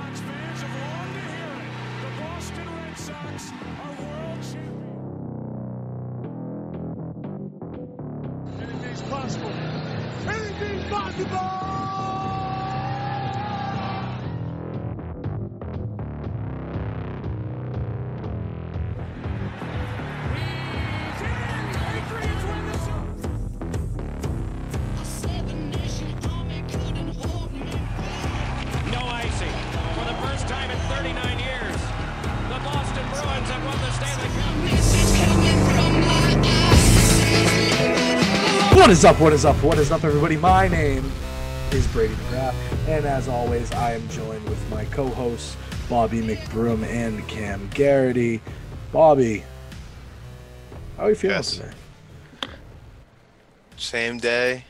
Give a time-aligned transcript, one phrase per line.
[0.00, 1.68] Sox fans have longed to hear it.
[2.00, 3.52] The Boston Red Sox
[3.84, 4.88] are world champions.
[8.62, 9.52] Anything's possible.
[10.28, 12.19] Anything's possible!
[38.90, 39.20] What is up?
[39.20, 39.62] What is up?
[39.62, 40.36] What is up, everybody?
[40.36, 41.12] My name
[41.70, 42.54] is Brady McGrath,
[42.88, 45.56] and as always, I am joined with my co-hosts
[45.88, 48.40] Bobby McBroom and Cam Garrity.
[48.90, 49.44] Bobby,
[50.96, 51.52] how are you feeling Yes.
[51.52, 51.70] today?
[53.76, 54.64] Same day,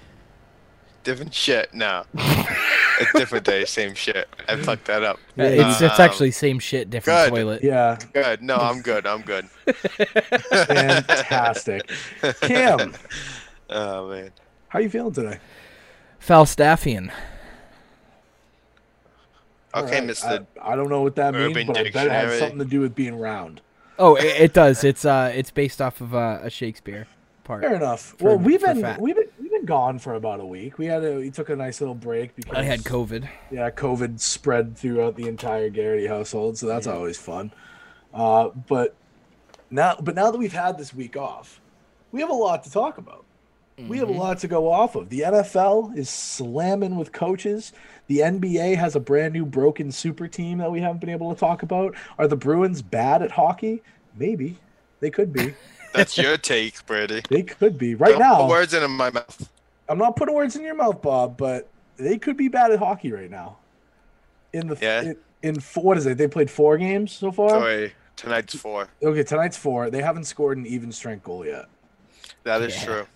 [1.03, 1.73] different shit.
[1.73, 4.29] No, a different day, same shit.
[4.47, 5.19] I fucked that up.
[5.39, 7.31] Uh, it's it's Um, actually same shit, different good.
[7.31, 7.65] toilet.
[7.65, 8.43] Yeah, Good.
[8.43, 9.07] No, I'm good.
[9.07, 9.47] I'm good.
[10.67, 11.91] fantastic.
[12.43, 12.93] Cam,
[13.71, 14.33] Oh man.
[14.69, 15.39] how are you feeling today?
[16.21, 17.11] Falstaffian.
[19.75, 20.47] Okay, right, Mister.
[20.61, 22.65] I, I don't know what that means, Urban but I bet it has something to
[22.65, 23.61] do with being round.
[23.99, 24.83] Oh, it, it does.
[24.83, 27.07] It's uh, it's based off of uh, a Shakespeare
[27.45, 27.63] part.
[27.63, 28.15] Fair enough.
[28.19, 29.01] For- well, we've been fat.
[29.01, 30.79] we've been we've been gone for about a week.
[30.79, 33.29] We had a we took a nice little break because I had COVID.
[33.53, 37.53] yeah, COVID spread throughout the entire Garrity household, so that's always fun.
[38.13, 38.97] Uh, but
[39.71, 41.61] now, but now that we've had this week off,
[42.11, 43.25] we have a lot to talk about.
[43.89, 44.21] We have a mm-hmm.
[44.21, 45.09] lot to go off of.
[45.09, 47.73] The NFL is slamming with coaches.
[48.07, 51.39] The NBA has a brand new broken super team that we haven't been able to
[51.39, 51.95] talk about.
[52.19, 53.83] Are the Bruins bad at hockey?
[54.17, 54.57] Maybe
[55.01, 55.55] they could be.
[55.95, 57.23] That's your take, Brady.
[57.29, 58.37] They could be right Don't now.
[58.43, 59.51] put words in my mouth.
[59.89, 63.13] I'm not putting words in your mouth, Bob, but they could be bad at hockey
[63.13, 63.59] right now.
[64.53, 65.03] In the Yeah.
[65.03, 66.17] in, in four, what is it?
[66.19, 67.51] They played four games so far.
[67.51, 68.89] Sorry, tonight's four.
[69.03, 69.91] Okay, tonight's four.
[69.91, 71.67] They haven't scored an even strength goal yet.
[72.45, 72.85] That is Yeah.
[72.85, 73.07] true.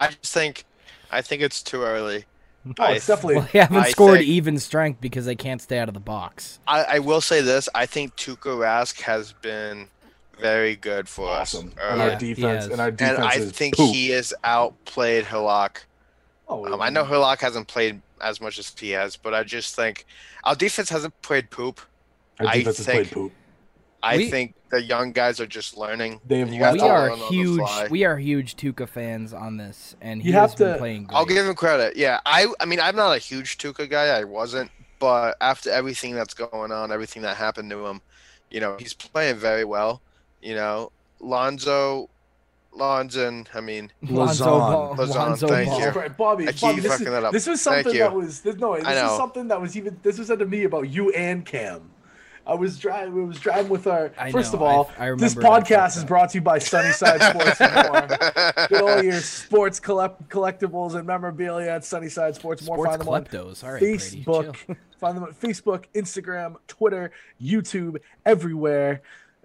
[0.00, 0.64] I just think,
[1.10, 2.24] I think it's too early.
[2.78, 3.36] Oh, I- it's definitely.
[3.36, 6.00] Well, they haven't I scored think- even strength because they can't stay out of the
[6.00, 6.58] box.
[6.66, 7.68] I, I will say this.
[7.74, 9.88] I think Tuukka Rask has been
[10.40, 11.68] very good for awesome.
[11.68, 11.74] us.
[11.80, 12.10] And early.
[12.12, 13.94] our defense and our defense and I is think poop.
[13.94, 15.78] he has outplayed Halak.
[16.48, 19.74] Oh, Um, I know Halak hasn't played as much as he has, but I just
[19.74, 20.04] think
[20.44, 21.80] our defense hasn't played poop.
[22.40, 23.32] our I defense has think- played poop.
[24.06, 26.20] I We- think the young guys are just learning.
[26.26, 27.58] They have You let We are learn on the huge.
[27.60, 27.86] fly.
[27.90, 31.04] We are huge Tuukka fans on this, and he You has have been to- playing.
[31.04, 31.16] Great.
[31.16, 31.96] I'll give him credit.
[31.96, 34.06] Yeah, I I mean I'm not a huge Tuukka guy.
[34.18, 38.00] I wasn't, but after everything that's going on, everything that happened to him,
[38.50, 40.00] you know, he's playing very well.
[40.42, 42.08] You know, Lonzo,
[42.76, 43.46] Lonzon.
[43.54, 44.96] I mean, Lonzo Ball.
[44.96, 45.80] Lazan, Lonzo thank Ball.
[45.80, 45.86] you.
[45.88, 47.32] Right, Bobby, I keep Bobby, this, fucking is, that up.
[47.32, 48.76] this was something that was this, no.
[48.76, 51.90] This is something that was even this was said to me about you and Cam.
[52.46, 53.14] I was driving.
[53.14, 54.12] We was driving with our.
[54.18, 57.20] I first know, of all, I- I this podcast is brought to you by Sunnyside
[57.20, 58.06] Sports and More.
[58.68, 62.76] Get all your sports collect, collectibles and memorabilia at Sunnyside Sports and More.
[62.76, 63.64] Sports Find them on kleptos.
[63.64, 64.54] All right, Brady, Facebook.
[64.66, 64.76] chill.
[65.00, 67.10] Find them on Facebook, Instagram, Twitter,
[67.42, 69.02] YouTube, everywhere.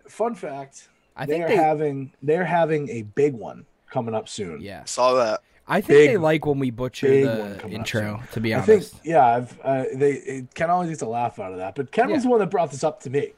[0.08, 1.56] Fun fact: I they think are they.
[1.56, 4.62] having they're having a big one coming up soon.
[4.62, 5.42] yeah, saw that.
[5.68, 8.22] I think Big- they like when we butcher the up intro.
[8.34, 11.40] To be honest, I think, yeah, I've, uh, they it, Ken always gets a laugh
[11.40, 12.22] out of that, but Ken was Yeah.
[12.24, 13.34] the one that brought this up to me.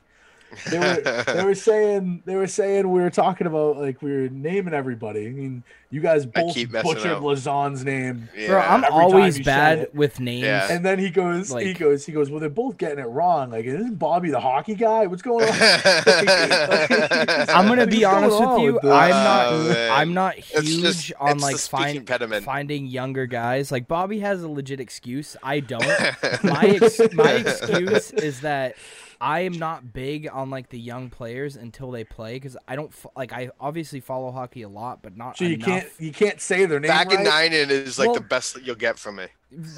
[0.69, 4.29] They were they were saying they were saying we were talking about like we were
[4.29, 5.27] naming everybody.
[5.27, 7.21] I mean, you guys both butchered up.
[7.21, 8.47] Lazan's name, Yeah.
[8.47, 10.43] Bro, I'm every always bad with names.
[10.43, 10.67] Yeah.
[10.71, 12.29] and then he goes, he goes, he goes.
[12.31, 13.51] Well, they're both getting it wrong.
[13.51, 15.05] Like, isn't Bobby the hockey guy?
[15.05, 15.53] What's going on?
[17.49, 18.73] I'm gonna be What's going honest with you.
[18.73, 18.85] with?
[18.85, 19.47] I'm oh, not.
[19.77, 19.89] Oh.
[19.93, 23.71] I'm not It's huge just- on it's like speaking find, finding younger guys.
[23.71, 25.35] Like Bobby has a legit excuse.
[25.43, 25.83] I don't.
[26.43, 28.75] my ex- my excuse is that
[29.23, 32.91] I am not big on like the young players until they play because I don't
[32.91, 33.31] f- like.
[33.31, 35.65] I obviously follow hockey a lot, but not So you enough.
[35.67, 37.19] can't you can't say their name Back right.
[37.19, 39.27] in nine, it is like Well- the best that you'll get from me.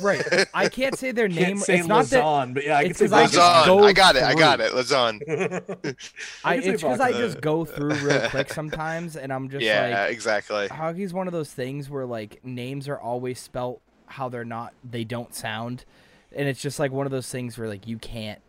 [0.02, 0.24] Right.
[0.54, 1.58] I can't say their name.
[1.58, 2.54] say It's not that.
[2.54, 4.24] But yeah, I can it's say 'cause I go I got it.
[4.24, 4.72] I got it.
[4.72, 5.22] Lazan.
[6.44, 10.06] I, can it's because I just go through real quick sometimes, and I'm just Yeah,
[10.06, 10.68] like, exactly.
[10.70, 15.04] hockey's one of those things where like names are always spelt how they're not they
[15.04, 15.84] don't sound
[16.32, 18.40] and it's just like one of those things where like you can't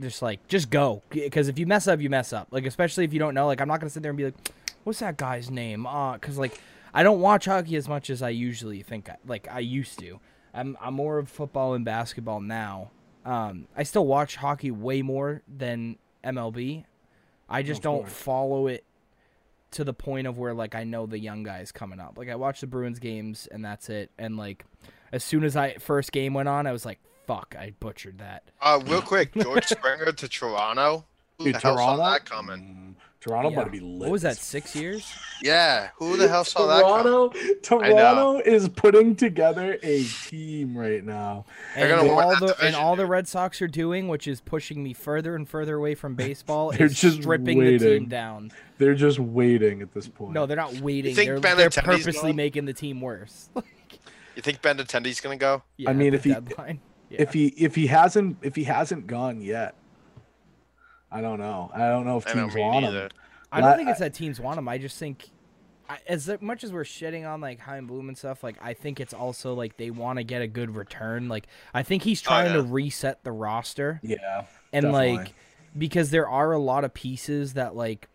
[0.00, 1.02] just like just go.
[1.10, 2.48] Because if you mess up you mess up.
[2.50, 4.34] Like especially if you don't know like i'm not gonna sit there and be like
[4.84, 5.86] what's that guy's name?
[5.86, 6.60] Uh because like
[6.94, 10.20] i don't watch hockey as much as i usually think I, like i used to.
[10.54, 12.90] I'm i'm more of football and basketball now.
[13.24, 16.84] Um i still watch hockey way more than mlb
[17.48, 18.84] i just don't follow it
[19.72, 22.16] to the point of where like I know the young guys coming up.
[22.16, 24.10] Like I watch the Bruins games and that's it.
[24.18, 24.64] And like
[25.10, 28.44] as soon as I first game went on, I was like, Fuck, I butchered that.
[28.60, 31.04] Uh, real quick, George Springer to Toronto.
[31.38, 32.58] Who Dude, the hell saw Toronto, that coming?
[32.58, 33.54] Mm, Toronto Yeah.
[33.54, 34.00] about to be lit.
[34.00, 34.36] What was that?
[34.36, 35.10] Six years?
[35.40, 37.32] Yeah, who the hell saw that coming?
[37.62, 41.44] Toronto, Toronto is putting together a team right now.
[41.76, 43.06] They're And gonna all that the and all the.
[43.06, 46.86] Red Sox are doing, which is pushing me further and further away from baseball, They're
[46.86, 48.50] is just stripping the team down.
[48.78, 50.32] They're just waiting at this point.
[50.34, 51.14] No, they're not waiting.
[51.14, 52.36] think They're, they're purposely going?
[52.36, 53.48] making the team worse.
[54.34, 55.62] You think Benintendi's gonna go?
[55.76, 56.80] Yeah, I mean, if he- deadline.
[57.12, 57.22] Yeah.
[57.22, 59.74] if he if he hasn't if he hasn't gone yet,
[61.10, 61.70] I don't know.
[61.74, 63.04] I don't know if I teams me want neither.
[63.04, 63.10] him.
[63.50, 64.66] I don't think it's that teams want him.
[64.66, 65.28] I just think,
[65.88, 68.98] I, as much as we're shitting on like Chaim Bloom and stuff, like I think
[68.98, 71.28] it's also like they want to get a good return.
[71.28, 72.68] Like I think he's oh, trying to Oh, yeah.
[72.70, 75.16] reset the roster, Yeah, and definitely.
[75.18, 75.34] like
[75.76, 78.08] because there are a lot of pieces that like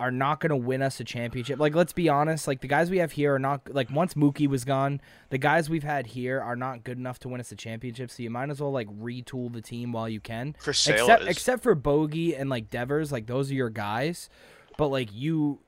[0.00, 1.58] are not going to win us a championship.
[1.60, 4.48] Like let's be honest, like the guys we have here are not like once Mookie
[4.48, 5.00] was gone,
[5.30, 8.10] the guys we've had here are not good enough to win us a championship.
[8.10, 10.56] So you might as well like retool the team while you can.
[10.58, 11.28] Chris Sale except is.
[11.28, 14.28] except for Bogey and like Devers, like those are your guys.
[14.76, 15.60] But like you,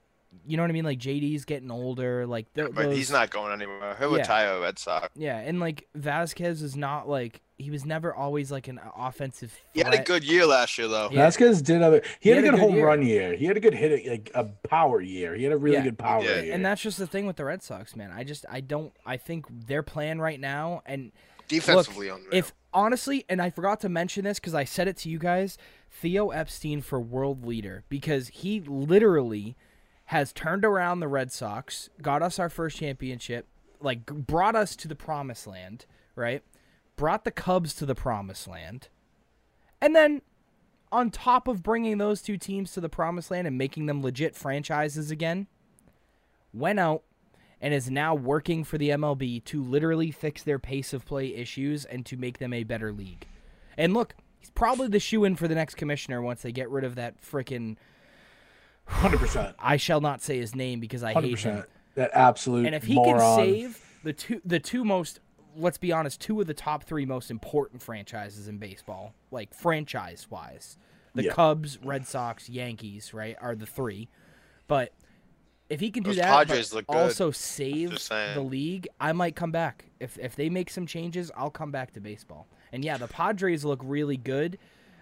[0.44, 0.84] you know what I mean?
[0.84, 2.26] Like JD's getting older.
[2.26, 3.94] Like th- but those, he's not going anywhere.
[3.96, 4.18] He'll Yeah.
[4.18, 5.08] retire Red Sox.
[5.14, 9.54] Yeah, and like Vázquez is not like he was never always like an offensive.
[9.72, 11.08] He had a good year last year though.
[11.10, 11.26] Yeah.
[11.26, 12.86] Vázquez did have a he, had, a good, home year.
[12.86, 13.34] run year.
[13.34, 15.34] He had a good hit like a power year.
[15.34, 15.84] He had a really Yeah.
[15.84, 16.44] good power did.
[16.46, 16.54] year.
[16.54, 18.10] And that's just the thing with the Red Sox, man.
[18.12, 21.12] I just I don't I think their plan right now and
[21.48, 22.32] Defensively look, unreal.
[22.34, 25.56] if honestly, and I forgot to mention this because I said it to you guys,
[25.90, 29.56] Theo Epstein for world leader because he literally
[30.06, 33.46] has turned around the Red Sox, got us our first championship,
[33.80, 35.86] like brought us to the promised land,
[36.16, 36.42] right?
[36.96, 38.88] Brought the Cubs to the promised land,
[39.80, 40.22] and then
[40.90, 44.34] on top of bringing those two teams to the promised land and making them legit
[44.34, 45.46] franchises again,
[46.54, 47.02] went out
[47.60, 51.84] and is now working for the MLB to literally fix their pace of play issues
[51.84, 53.26] and to make them a better league.
[53.76, 56.84] And look, he's probably the shoe in for the next commissioner once they get rid
[56.84, 57.76] of that frickin'
[58.86, 61.64] hundred percent, I shall not say his name because I hundred hate him.
[61.94, 63.18] That absolute And if he moron.
[63.18, 65.20] can save the two the two most
[65.56, 70.26] let's be honest, two of the top three most important franchises in baseball, like franchise
[70.30, 70.78] wise.
[71.14, 71.32] The Yeah.
[71.32, 74.08] Cubs, Red Sox, Yankees, right, are the three.
[74.68, 74.92] But
[75.68, 76.96] if he can do Those that, Padres but look good.
[76.96, 77.90] also save
[78.34, 79.86] the league, I might come back.
[79.98, 82.46] If if they make some changes, I'll come back to baseball.
[82.72, 84.58] And yeah, the Padres look really good.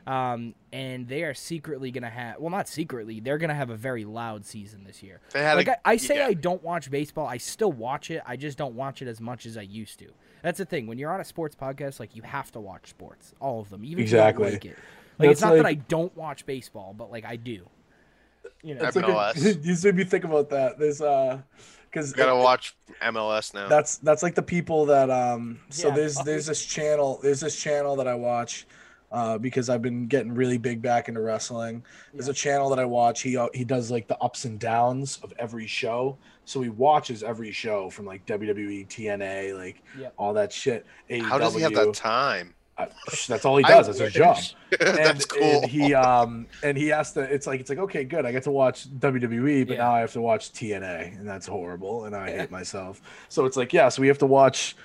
[0.06, 4.04] Um, and they are secretly gonna have well, not secretly, they're gonna have a very
[4.04, 5.20] loud season this year.
[5.32, 6.26] They had like a- I, I say, yeah.
[6.26, 7.26] I don't watch baseball.
[7.26, 8.22] I still watch it.
[8.26, 10.12] I just don't watch it as much as I used to.
[10.44, 10.86] That's the thing.
[10.86, 13.82] When you're on a sports podcast, like you have to watch sports, all of them,
[13.84, 14.44] even Exactly.
[14.48, 14.78] if you don't like it.
[15.18, 17.66] Like it's That's not that I don't watch baseball, but like I do.
[18.62, 19.64] You know, That's like a, MLS.
[19.64, 20.78] you made me think about that.
[20.78, 21.40] There's uh,
[21.90, 23.68] because We gotta watch MLS now.
[23.68, 26.26] that's that's like the people that um so Yeah, there's fuck.
[26.26, 28.66] there's this channel there's this channel that I watch
[29.14, 31.84] uh because I've been getting really big back into wrestling.
[32.12, 33.22] There's a channel that I watch.
[33.22, 36.18] He uh, he does like the ups and downs of every show.
[36.44, 40.14] So he watches every show from like WWE, TNA, like Yep.
[40.18, 40.84] all that shit.
[41.22, 42.54] How does he have that time?
[42.76, 42.86] Uh,
[43.28, 43.86] that's all he does.
[43.86, 44.36] That's his job.
[44.80, 45.40] And, That's cool.
[45.40, 47.20] And he um and he has to.
[47.20, 48.26] It's like it's like okay, good.
[48.26, 49.84] I get to watch WWE, but Yeah.
[49.84, 53.00] now I have to watch TNA, and that's horrible, and I hate myself.
[53.28, 54.76] So it's like yeah, so we have to watch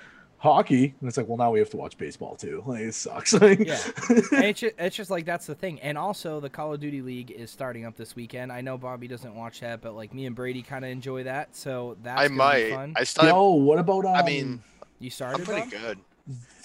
[0.42, 2.62] hockey, and it's like well now we have to watch baseball too.
[2.66, 3.32] Like it sucks.
[3.40, 3.46] Yeah.
[3.48, 3.58] and
[4.32, 5.78] it's just, it's just like that's the thing.
[5.80, 8.50] And also, the Call of Duty League is starting up this weekend.
[8.50, 11.54] I know Bobby doesn't watch that, but like me and Brady kind of enjoy that.
[11.54, 12.70] So that's I gonna be might.
[12.70, 12.94] fun.
[12.96, 13.30] I started.
[13.32, 14.14] Yo, what about um?
[14.16, 14.62] I mean,
[14.98, 15.38] you started.
[15.40, 15.70] I'm pretty Bob?
[15.70, 15.98] good.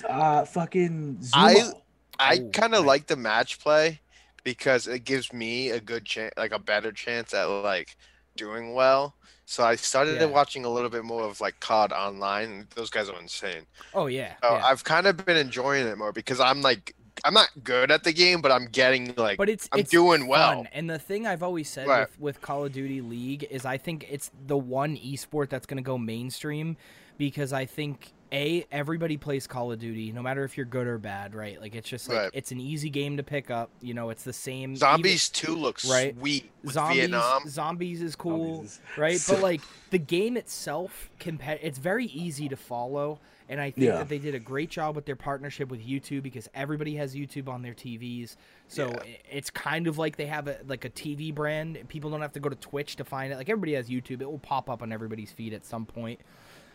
[0.09, 1.33] uh, fucking ZooMaa.
[1.35, 1.71] I-
[2.17, 2.87] I Oh, kind of nice.
[2.87, 3.99] like the match play
[4.45, 7.97] because it gives me a good chance, like a better chance at like
[8.37, 9.15] doing well.
[9.45, 10.25] So I started Yeah.
[10.25, 12.67] watching a little bit more of like COD online.
[12.75, 13.67] Those guys are insane.
[13.93, 14.33] Oh yeah.
[14.43, 14.65] So yeah.
[14.65, 18.11] I've kind of been enjoying it more because I'm like I'm not good at the
[18.11, 20.65] game, but I'm getting like but it's I'm it's doing well.
[20.73, 22.01] And the thing I've always said Right.
[22.09, 25.77] with, with Call of Duty League is I think it's the one esport that's going
[25.77, 26.75] to go mainstream
[27.17, 30.97] because I think a everybody plays Call of Duty no matter if you're good or
[30.97, 31.61] bad, right?
[31.61, 32.29] Like it's just like Right.
[32.33, 33.69] it's an easy game to pick up.
[33.81, 34.71] You know, it's the same.
[34.71, 36.15] even- Zombies 2 looks Right.
[36.17, 37.47] sweet with zombies, Vietnam.
[37.47, 39.23] zombies is cool, Zombies is- right?
[39.29, 43.97] But like the game itself, compa- it's very easy to follow, and I think Yeah.
[43.97, 47.47] that they did a great job with their partnership with YouTube because everybody has YouTube
[47.47, 49.13] on their TVs, so Yeah.
[49.31, 51.77] it's kind of like they have a like a TV brand.
[51.89, 53.35] People don't have to go to Twitch to find it.
[53.37, 56.19] Like everybody has YouTube; it will pop up on everybody's feed at some point,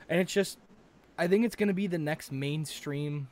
[0.08, 0.58] and it's just.
[1.20, 3.28] I think it's going to be the next mainstream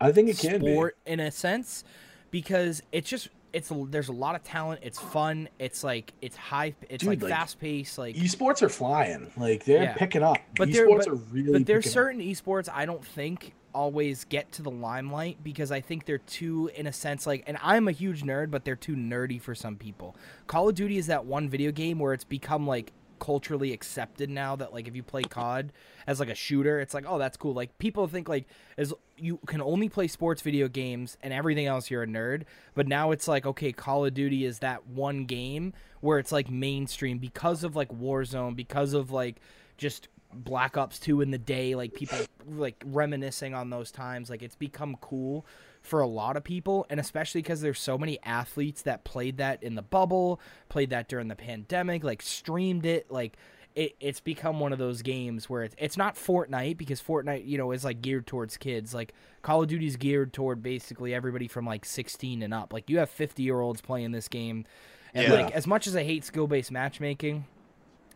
[0.00, 1.82] I think it can sport in a sense
[2.30, 6.74] because it's just it's there's a lot of talent it's fun it's like it's high
[6.90, 8.20] it's Dude, like, like, fast paced like be.
[8.22, 9.30] Esports are flying.
[9.36, 9.94] Like they're Yeah.
[9.94, 10.36] picking up.
[10.56, 11.52] but Esports but, are really.
[11.52, 12.04] but there's picking up.
[12.04, 16.70] certain esports i don't think always get to the limelight because I think they're too,
[16.76, 19.74] in a sense, like, and I'm a huge nerd, but they're too nerdy for some
[19.74, 20.14] people.
[20.46, 24.54] Call of Duty is that one video game where it's become like culturally accepted now
[24.56, 25.72] that like if you play COD
[26.06, 27.54] as like a shooter, it's like oh that's cool.
[27.54, 28.46] Like people think like
[28.76, 32.42] as you can only play sports video games and everything else you're a nerd.
[32.74, 36.50] But now it's like okay, Call of Duty is that one game where it's like
[36.50, 39.40] mainstream because of like Warzone, because of like
[39.76, 42.18] just Black Ops 2 in the day, like people
[42.48, 44.28] like reminiscing on those times.
[44.28, 45.46] Like it's become cool
[45.80, 49.62] for a lot of people, and especially because there's so many athletes that played that
[49.62, 53.36] in the bubble, played that during the pandemic, like streamed it, like.
[53.74, 57.58] It, it's become one of those games where it's, it's not Fortnite because Fortnite, you
[57.58, 58.94] know, is like geared towards kids.
[58.94, 59.12] Like
[59.42, 62.72] Call of Duty's geared toward basically everybody from like 16 and up.
[62.72, 64.64] Like you have 50 year olds playing this game,
[65.12, 65.34] and Yeah.
[65.34, 67.46] like as much as I hate skill based matchmaking,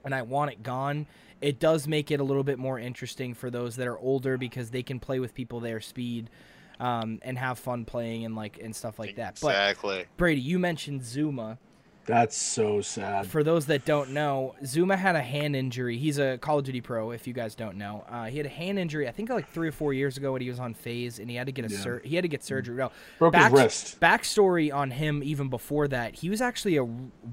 [0.05, 1.07] and I want it gone,
[1.41, 4.71] it does make it a little bit more interesting for those that are older because
[4.71, 6.31] they can play with people their speed
[6.79, 9.39] um, and have fun playing and like and stuff like that.
[9.43, 10.05] But Exactly.
[10.17, 11.59] Brady, you mentioned ZooMaa.
[12.09, 13.27] That's so sad.
[13.27, 15.99] For those that don't know, ZooMaa had a hand injury.
[15.99, 17.11] He's a Call of Duty pro.
[17.11, 19.07] If you guys don't know, uh, he had a hand injury.
[19.07, 21.37] I think like three or four years ago when he was on FaZe, and he
[21.37, 21.79] had to get a Yeah.
[21.81, 22.77] sur- he had to get surgery.
[22.77, 24.01] No, Broke his wrist.
[24.01, 26.85] Backstory on him even before that, he was actually a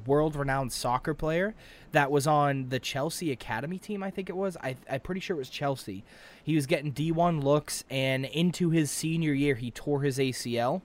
[0.06, 1.56] world-renowned soccer player
[1.94, 4.04] that was on the Chelsea academy team.
[4.04, 4.58] I think it was.
[4.62, 6.04] I I'm pretty sure it was Chelsea.
[6.44, 10.82] He was getting D1 looks, and into his senior year, he tore his ACL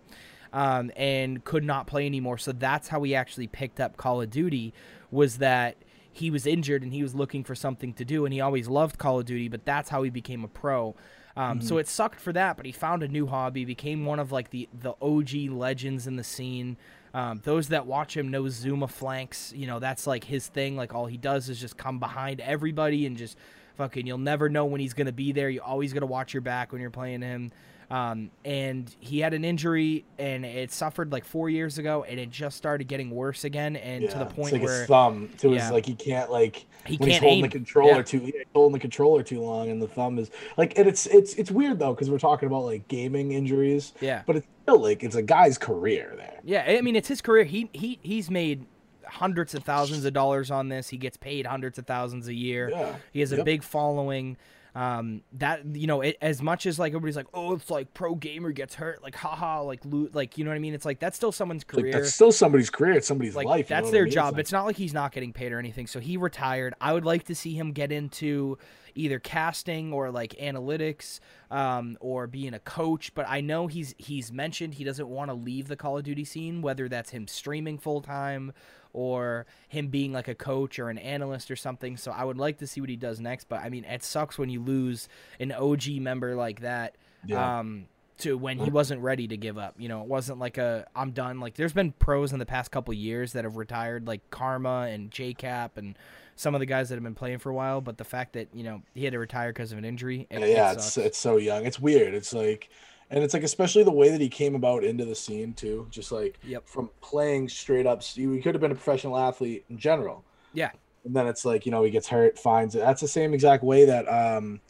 [0.52, 2.38] um, and could not play anymore.
[2.38, 4.73] So that's how he actually picked up Call of Duty.
[5.11, 5.76] Was that
[6.12, 8.99] he was injured and he was looking for something to do, and he always loved
[8.99, 9.49] Call of Duty.
[9.49, 10.95] But that's how he became a pro.
[11.37, 14.33] Um, So it sucked for that, but he found a new hobby, became one of
[14.33, 16.76] like the the OG legends in the scene.
[17.12, 19.52] Um, those that watch him know ZooMaa flanks.
[19.57, 20.76] You know that's like his thing.
[20.76, 23.37] Like all he does is just come behind everybody and just
[23.76, 24.07] fucking.
[24.07, 25.49] You'll never know when he's gonna be there.
[25.49, 27.52] You always gotta watch your back when you're playing him.
[27.91, 32.31] Um, and he had an injury and it suffered like four years ago, and it
[32.31, 35.29] just started getting worse again, and to the point it's like where his thumb.
[35.39, 35.63] To Yeah.
[35.63, 37.43] his like he can't like He when he's can't holding aim.
[37.43, 38.03] the controller Yeah.
[38.03, 41.07] too yeah, he's holding the controller too long and the thumb is like and it's
[41.07, 43.93] it's it's weird though because we're talking about like gaming injuries.
[44.01, 44.23] Yeah.
[44.25, 46.39] But it's still like it's a guy's career there.
[46.45, 47.43] Yeah, I mean it's his career.
[47.43, 48.67] He he he's made
[49.05, 50.91] hundreds of thousands of dollars on this.
[50.91, 52.71] He gets paid hundreds of thousands a year.
[52.71, 52.95] Yeah.
[53.13, 53.45] He has a Yep.
[53.47, 54.37] big following.
[54.75, 58.15] Um, that you know, it, as much as like everybody's like, oh, it's like pro
[58.15, 60.75] gamer gets hurt, like haha, like loot like you know what I mean?
[60.75, 61.93] It's like that's still someone's It's like, career.
[61.95, 62.93] that's still somebody's career.
[62.93, 63.69] It's somebody's like life.
[63.69, 64.09] that's what I their mean?
[64.09, 64.33] It's job.
[64.35, 65.87] like- It's not like he's not getting paid or anything.
[65.87, 66.75] So he retired.
[66.81, 68.59] I would like to see him get into
[68.95, 73.12] either casting or like analytics um, or being a coach.
[73.15, 76.25] But I know he's he's mentioned he doesn't want to leave the Call of Duty
[76.25, 78.53] scene, whether that's him streaming full time
[78.93, 81.97] or him being like a coach or an analyst or something.
[81.97, 83.49] So I would like to see what he does next.
[83.49, 86.97] But I mean, it sucks when you lose an OG member like that.
[87.25, 87.59] Yeah.
[87.59, 87.87] Um,
[88.21, 89.75] to when he wasn't ready to give up.
[89.79, 91.41] You know, it wasn't like a I'm done.
[91.41, 95.11] Like there's been pros in the past couple years that have retired, like Karma and
[95.11, 95.97] JKap and
[96.37, 97.81] some of the guys that have been playing for a while.
[97.81, 100.41] But the fact that you know he had to retire because of an injury, it,
[100.41, 101.67] yeah, it it's it's so young.
[101.67, 102.15] It's weird.
[102.15, 102.71] It's like,
[103.11, 105.87] and it's like especially the way that he came about into the scene too.
[105.90, 106.67] Just like Yep.
[106.69, 108.02] from playing straight up.
[108.02, 110.25] He could have been a professional athlete in general.
[110.52, 110.71] yeah,
[111.05, 112.81] and then it's like you know he gets hurt, finds it.
[112.81, 114.61] That's the same exact way that um,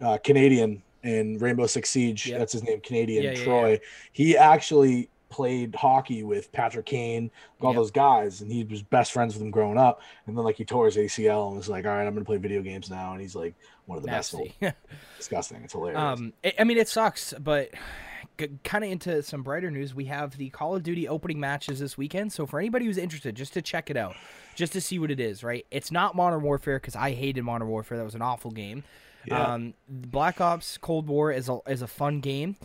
[0.00, 2.26] uh, Canadian in Rainbow Six Siege.
[2.26, 2.38] Yep.
[2.38, 3.80] That's his name, Canadian Yeah, yeah, Troy.
[4.12, 7.76] He actually played hockey with Patrick Kane, all Yep.
[7.76, 10.02] those guys, and he was best friends with them growing up.
[10.26, 12.36] And then like he tore his ACL and was like, "All right, I'm gonna play
[12.36, 13.54] video games now." And he's like
[13.86, 14.54] one of the nasty.
[14.60, 14.76] best.
[15.18, 15.62] Disgusting.
[15.64, 15.98] It's hilarious.
[16.00, 17.70] um, I I mean, it sucks, but.
[18.64, 21.98] Kind of into some brighter news, we have the Call of Duty opening matches this
[21.98, 22.32] weekend.
[22.32, 24.14] So for anybody who's interested, just to check it out,
[24.54, 25.66] just to see what it is, right?
[25.70, 27.98] It's not Modern Warfare because I hated Modern Warfare.
[27.98, 28.82] That was an awful game.
[29.26, 29.42] Yeah.
[29.54, 32.56] Um, Black Ops Cold War is a is a fun game.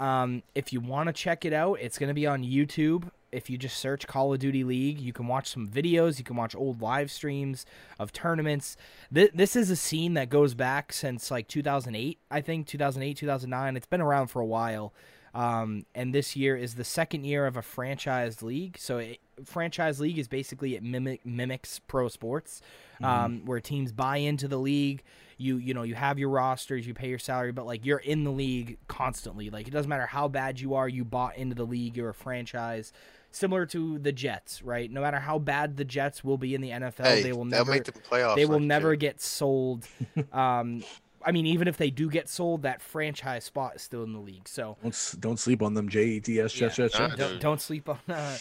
[0.00, 3.10] Um, if you want to check it out, it's going to be on YouTube.
[3.32, 6.18] If you just search Call of Duty League, you can watch some videos.
[6.18, 7.66] You can watch old live streams
[7.98, 8.76] of tournaments.
[9.12, 13.76] Th- this is a scene that goes back since like 2008, I think 2008, 2009.
[13.76, 14.92] It's been around for a while.
[15.34, 18.78] Um, and this year is the second year of a franchised league.
[18.78, 22.62] So, it, franchise league is basically it mimic mimics pro sports,
[23.02, 25.02] um, where teams buy into the league.
[25.38, 28.24] You you know you have your rosters, you pay your salary, but like you're in
[28.24, 29.50] the league constantly.
[29.50, 31.96] Like it doesn't matter how bad you are, you bought into the league.
[31.96, 32.92] You're a franchise,
[33.30, 34.90] similar to the Jets, right?
[34.90, 37.70] No matter how bad the Jets will be in the NFL, Hey, they will never
[37.70, 38.36] make the playoffs.
[38.36, 38.96] they will next never year.
[38.96, 39.86] get sold.
[40.32, 40.82] um,
[41.26, 44.18] I mean, even if they do get sold, that franchise spot is still in the
[44.20, 44.46] league.
[44.46, 45.88] So don't don't sleep on them.
[45.88, 46.60] J E T S.
[46.60, 46.68] Yeah.
[46.68, 48.36] Jet Jet don't, don't sleep on uh,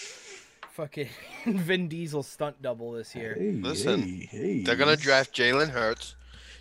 [0.71, 1.07] fucking
[1.45, 3.35] Vin Diesel stunt double this year.
[3.39, 6.15] Hey, Listen, hey, hey, They're gonna draft Jalen Hurts.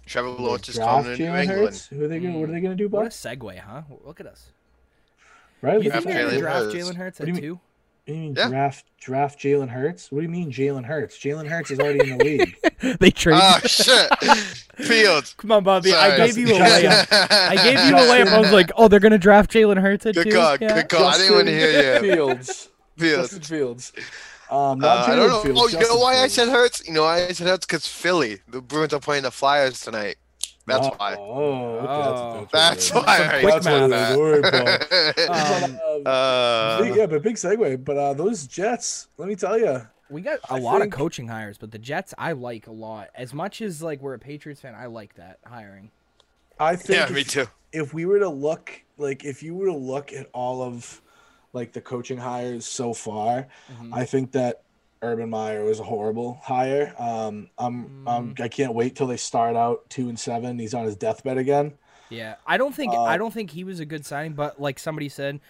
[0.06, 1.48] Trevor Lawrence is coming to New Jalen England.
[1.50, 1.86] Hurts.
[1.86, 2.38] Who are they gonna?
[2.38, 3.82] What are they gonna do, What a segue, huh?
[4.04, 4.46] Look at us.
[5.60, 5.82] Right?
[5.82, 7.54] You Draft think they're gonna Jalen draft Jalen Hurts What at do you two?
[7.54, 8.48] What do you mean Yeah.
[8.48, 10.10] draft draft Jalen Hurts?
[10.10, 11.16] What do you mean Jalen Hurts?
[11.18, 12.98] Jalen Hurts is already in the league.
[12.98, 13.38] they trade.
[13.40, 14.12] Oh shit,
[14.76, 15.34] Fields.
[15.38, 15.92] Come on, Bobby.
[15.92, 17.06] I gave you a layup.
[17.30, 18.26] I gave you a layup.
[18.26, 20.32] I was like, oh, they're gonna draft Jalen Hurts at Good two.
[20.32, 20.74] call, Yeah.
[20.74, 21.04] good call.
[21.06, 22.00] I didn't want to hear you.
[22.14, 22.68] Fields.
[22.98, 23.30] Fields.
[23.30, 23.92] Justin Fields.
[24.52, 25.40] Um, Uh, I don't know.
[25.40, 25.60] Fields.
[25.60, 26.86] oh, you know Justin why I said Hurts?
[26.86, 27.64] You know why I said Hurts?
[27.66, 30.16] Because Philly, the Bruins are playing the Flyers tonight.
[30.66, 31.16] That's oh, why.
[31.18, 33.28] Oh, okay, that's, That's why.
[33.36, 33.90] I quick said math.
[33.90, 35.22] That's what it is.
[35.24, 35.32] Don't worry, Bo.
[35.32, 37.84] Um, uh, Uh, big, yeah, but big segue.
[37.84, 39.80] But uh, those Jets, let me tell you,
[40.10, 42.72] We got a I lot think- of coaching hires, but the Jets I like a
[42.72, 43.08] lot.
[43.14, 45.90] As much as like we're a Patriots fan, I like that hiring.
[46.60, 47.46] I think yeah, if, me too.
[47.72, 51.00] if we were to look, like, if you were to look at all of,
[51.52, 53.94] like, the coaching hires so far, Mm-hmm.
[53.94, 54.62] I think that
[55.02, 56.94] Urban Meyer was a horrible hire.
[56.98, 58.40] Um, I'm, I'm, Mm.
[58.40, 60.58] I can't wait till they start out two and seven.
[60.58, 61.72] He's on his deathbed again.
[62.08, 64.78] Yeah, I don't think Uh, I don't think he was a good signing, but like
[64.78, 65.40] somebody said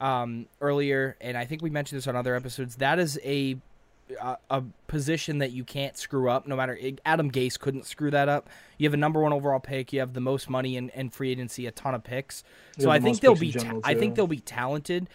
[0.00, 2.76] um, earlier, and I think we mentioned this on other episodes.
[2.76, 3.56] That is a
[4.20, 6.46] a, a position that you can't screw up.
[6.46, 8.48] No matter Adam Gase couldn't screw that up.
[8.76, 9.92] You have a number one overall pick.
[9.92, 12.42] You have the most money in, in free agency, a ton of picks.
[12.78, 13.52] So I think they'll be.
[13.52, 15.08] ta- I think they'll be talented.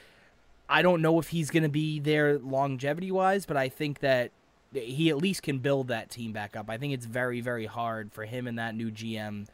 [0.69, 4.31] I don't know if he's going to be there longevity wise, but I think that
[4.73, 6.69] he at least can build that team back up.
[6.69, 9.47] I think it's very very hard for him and that new GM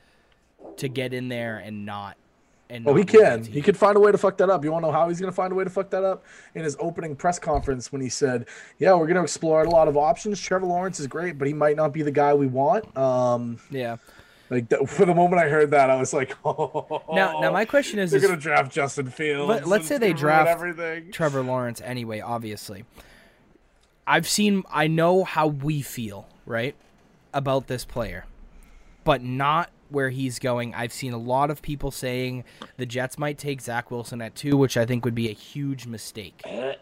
[0.77, 2.18] to get in there and not.
[2.70, 3.44] And Oh, he not can.
[3.44, 4.63] He could find a way to fuck that up.
[4.63, 6.24] You want to know how he's going to find a way to fuck that up?
[6.56, 8.48] In his opening press conference, when he said,
[8.80, 10.39] "Yeah, we're going to explore a lot of options.
[10.39, 13.98] Trevor Lawrence is great, but he might not be the guy we want." Um, Yeah.
[14.51, 17.63] Like that, for the moment I heard that, I was like, "Oh." Now, now my
[17.63, 19.50] oh, question is, they're is going to draft Justin Fields.
[19.50, 21.12] Let- let's say they draft everything.
[21.12, 22.86] Trevor Lawrence anyway, obviously.
[24.05, 26.75] I've seen I know how we feel, right?
[27.34, 28.25] About this player.
[29.03, 30.74] But not where he's going.
[30.74, 32.43] I've seen a lot of people saying
[32.78, 35.86] the Jets might take Zach Wilson at two, which I think would be a huge
[35.88, 36.41] mistake.
[36.45, 36.73] Uh,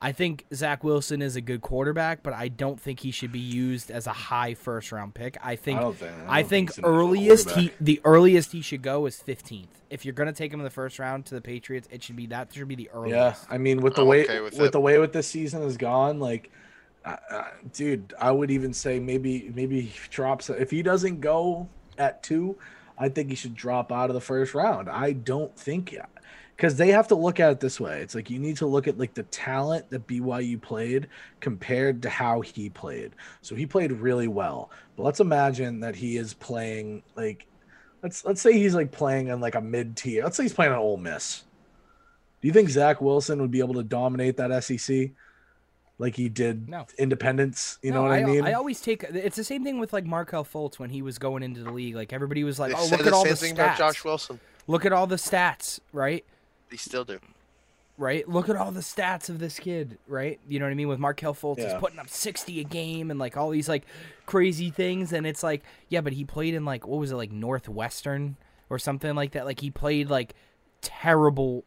[0.00, 3.38] I think Zach Wilson is a good quarterback, but I don't think he should be
[3.38, 5.38] used as a high first round pick.
[5.42, 7.70] I think I don't think- I I don't think think he's an NFL earliest he
[7.80, 9.80] the earliest he should go is fifteenth.
[9.88, 12.26] If you're gonna take him in the first round to the Patriots, it should be
[12.26, 13.16] that should be the earliest.
[13.16, 13.46] Yeah, earliest.
[13.50, 15.78] I mean, with the I'm way okay with with the way with this season is
[15.78, 16.50] gone, like,
[17.04, 21.68] uh, uh, dude, I would even say maybe maybe he drops if he doesn't go
[21.96, 22.56] at two,
[22.98, 24.90] I think he should drop out of the first round.
[24.90, 25.96] I don't think
[26.56, 28.00] because they have to look at it this way.
[28.00, 31.08] It's like you need to look at like the talent that BYU played
[31.40, 33.12] compared to how he played.
[33.42, 37.46] So he played really well, but let's imagine that he is playing like.
[38.02, 40.22] Let's let's say he's like playing in like a mid tier.
[40.22, 41.44] Let's say he's playing on Ole Miss.
[42.40, 45.10] Do you think Zach Wilson would be able to dominate that SEC
[45.98, 46.86] like he did No.
[46.98, 47.78] Independence?
[47.82, 48.44] You know what I, mean?
[48.44, 51.42] I always take it's the same thing with like Markelle Fultz when he was going
[51.42, 51.96] into the league.
[51.96, 53.78] Like everybody was like, They "Oh, said look at all same the thing about stats.
[53.78, 54.40] Josh Wilson.
[54.68, 56.24] Look at all the stats, right?
[56.70, 57.18] They still do.
[57.98, 58.28] Right?
[58.28, 60.38] Look at all the stats of this kid, right?
[60.46, 60.88] You know what I mean?
[60.88, 63.84] With Markelle Fultz, he's putting up 60 a game and like all these like
[64.26, 67.32] crazy things and it's like, yeah, but he played in like what was it like
[67.32, 68.36] Northwestern
[68.68, 69.46] or something like that.
[69.46, 70.34] Like he played like
[70.82, 71.64] terrible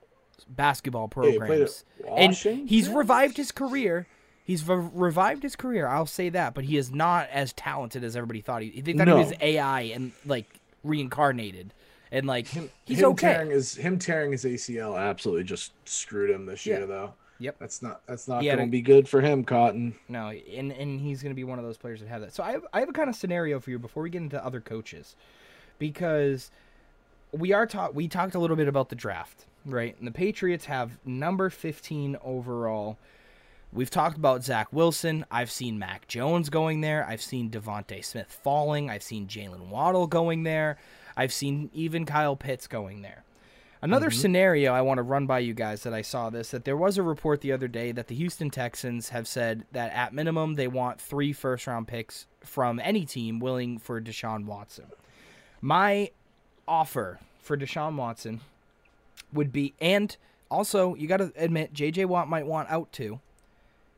[0.47, 1.83] basketball Yeah, he programs.
[2.15, 4.05] and he's revived his career.
[4.43, 5.87] He's re- revived his career.
[5.87, 8.61] I'll say that, but he is not as talented as everybody thought.
[8.61, 9.17] He they thought No.
[9.17, 11.73] he was AI and like reincarnated,
[12.11, 13.33] and like him, he's him okay.
[13.33, 16.77] Tearing his, him tearing his ACL absolutely just screwed him this Yeah.
[16.79, 17.13] year, though.
[17.41, 17.55] Yep.
[17.59, 19.95] That's not that's not going to be good for him, Cotton.
[20.09, 22.33] No, and and he's going to be one of those players that have that.
[22.35, 24.43] So I have, I have a kind of scenario for you before we get into
[24.43, 25.15] other coaches,
[25.77, 26.51] because
[27.31, 29.95] we are taught we talked a little bit about the draft, right?
[29.97, 32.97] And the Patriots have number fifteen overall.
[33.71, 35.25] We've talked about Zach Wilson.
[35.29, 37.05] I've seen Mac Jones going there.
[37.07, 38.89] I've seen DeVonta Smith falling.
[38.89, 40.77] I've seen Jaylen Waddle going there.
[41.19, 43.25] I've seen even Kyle Pitts going there.
[43.81, 44.19] Another mm-hmm.
[44.21, 46.97] scenario I want to run by you guys that I saw this that there was
[46.97, 50.69] a report the other day that the Houston Texans have said that at minimum they
[50.69, 54.85] want three first round picks from any team willing for Deshaun Watson.
[55.59, 56.11] My
[56.65, 58.39] offer for Deshaun Watson
[59.33, 60.15] would be and
[60.49, 63.19] also you got to admit JJ Watt might want out too.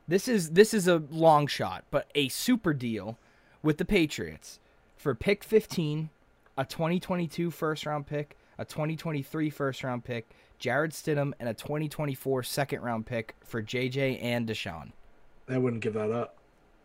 [0.07, 3.19] This is this is a long shot, but a super deal
[3.61, 4.59] with the Patriots
[4.97, 6.09] for pick 15,
[6.57, 12.43] a 2022 first round pick, a 2023 first round pick, Jarrett Stidham, and a 2024
[12.43, 14.91] second round pick for JJ and Deshaun.
[15.47, 16.37] They wouldn't give that up.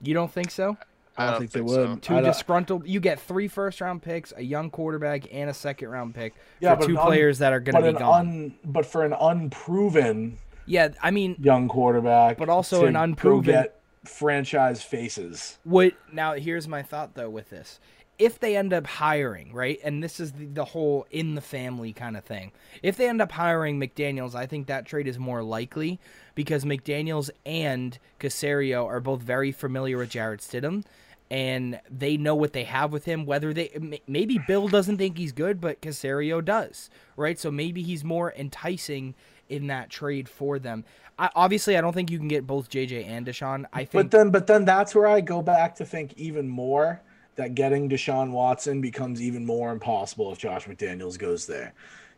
[0.03, 0.77] You don't think so?
[1.19, 1.89] I don't, think, they so.
[1.89, 2.03] would.
[2.03, 2.87] Two disgruntled.
[2.87, 6.75] You get three first round picks, a young quarterback, and a second round pick Yeah,
[6.77, 8.21] for two an un- players that are going to be gone.
[8.29, 13.03] un, but for an unproven yeah, I mean, young quarterback, But also to an go
[13.03, 15.59] unproven- get franchise faces.
[15.65, 16.35] What now?
[16.35, 17.79] Here's my thought though with this:
[18.19, 21.93] if they end up hiring, right, and this is the, the whole in the family
[21.93, 22.53] kind of thing.
[22.83, 25.99] If they end up hiring McDaniels, I think that trade is more likely
[26.35, 30.85] because McDaniels and Caserio are both very familiar with Jarrett Stidham.
[31.29, 33.27] And they know what they have with him.
[33.27, 37.37] Whether they maybe Bill doesn't think he's good, but Caserio does, right?
[37.37, 39.17] So maybe he's more enticing
[39.49, 40.85] in that trade for them.
[41.19, 43.65] I, obviously, I don't think you can get both JJ and Deshaun.
[43.73, 47.01] I think But then, but then that's where I go back to think even more
[47.37, 51.73] that getting Deshaun Watson becomes even more impossible if Josh McDaniels goes there,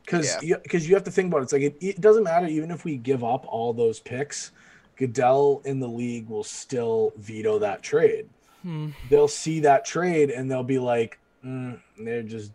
[0.04, 0.57] because Yeah.
[0.62, 1.42] because you have to think about it.
[1.44, 4.52] It's like it, it doesn't matter even if we give up all those picks,
[4.96, 8.28] Goodell in the league will still veto that trade.
[8.62, 8.88] Hmm.
[9.11, 12.52] They'll see that trade and they'll be like, mm, they're just,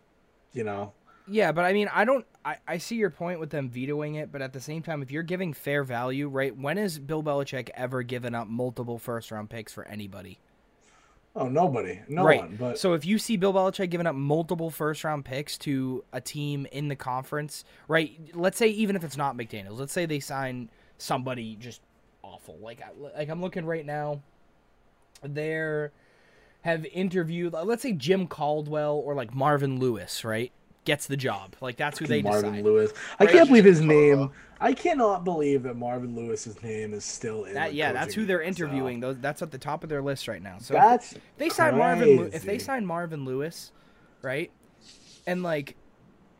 [0.52, 0.92] you know,
[1.26, 2.26] Yeah, but I mean, I don't.
[2.46, 5.10] I, I see your point with them vetoing it, but at the same time, if
[5.10, 6.54] you're giving fair value, right?
[6.54, 10.38] When has Bill Belichick ever given up multiple first round picks for anybody?
[11.36, 12.40] Oh nobody, no right.
[12.40, 12.56] one.
[12.56, 16.20] But so if you see Bill Belichick giving up multiple first round picks to a
[16.20, 18.18] team in the conference, right?
[18.34, 21.80] Let's say even if it's not McDaniels, let's say they sign somebody just
[22.22, 22.56] awful.
[22.60, 24.20] Like I, like I'm looking right now,
[25.22, 25.90] they're
[26.62, 27.52] have interviewed.
[27.52, 30.52] Let's say Jim Caldwell or like Marvin Lewis, right?
[30.84, 31.54] Gets the job.
[31.60, 32.64] Like that's who they Marvin decide.
[32.64, 33.32] Lewis, I Right.
[33.32, 34.16] can't believe his name.
[34.16, 34.32] Caldwell.
[34.60, 37.54] I cannot believe that Marvin Lewis's name is still in.
[37.54, 38.66] That the yeah, that's who they're carousel.
[38.66, 39.00] interviewing.
[39.00, 40.56] Those that's at the top of their list right now.
[40.58, 43.72] So if That's they sign Marvin, if they sign Marvin Lewis,
[44.22, 44.50] right,
[45.26, 45.76] and like,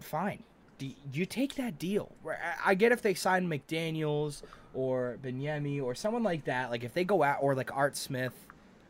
[0.00, 0.42] fine,
[0.78, 2.12] do you take that deal?
[2.26, 4.42] I- I get if they sign McDaniels
[4.74, 6.70] or Bieniemy or someone like that.
[6.70, 8.34] Like if they go out or like Art Smith,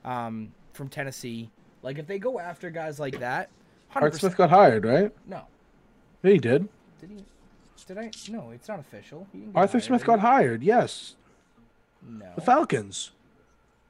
[0.04, 1.50] um, from Tennessee.
[1.82, 3.50] Like if they go after guys like that,
[3.94, 5.12] 100%, Art Smith got hired, right?
[5.26, 5.42] no,
[6.22, 6.68] Yeah, he did.
[7.00, 7.24] did he?
[7.86, 8.10] Did I?
[8.30, 9.26] No, it's not official.
[9.32, 10.62] He didn't get Arthur hired, Smith got hired.
[10.62, 11.16] Yes,
[12.02, 13.12] No, the Falcons.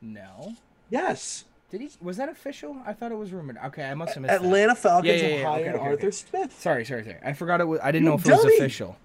[0.00, 0.54] no.
[0.90, 1.90] Yes, Did he?
[2.00, 2.76] Was that official?
[2.86, 3.56] I thought it was rumored.
[3.66, 4.42] Okay, I must have missed that.
[4.44, 6.10] Atlanta Falcons Yeah, yeah, yeah, hired okay, Arthur okay.
[6.10, 6.60] Smith.
[6.60, 7.16] Sorry, sorry, sorry.
[7.24, 7.80] I forgot it was.
[7.82, 8.96] I didn't You know if it was official.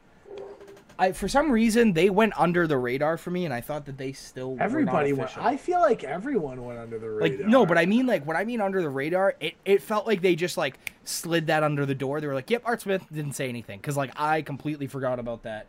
[1.00, 3.98] I for some reason they went under the radar for me, and I thought that
[3.98, 5.48] they still Everybody were not went.
[5.48, 7.22] I feel like everyone went under the radar.
[7.38, 10.06] like no, but I mean like what I mean under the radar, it, it felt
[10.06, 12.20] like they just like slid that under the door.
[12.20, 15.44] They were like, "Yep, Art Smith didn't say anything," because like I completely forgot about
[15.44, 15.68] that.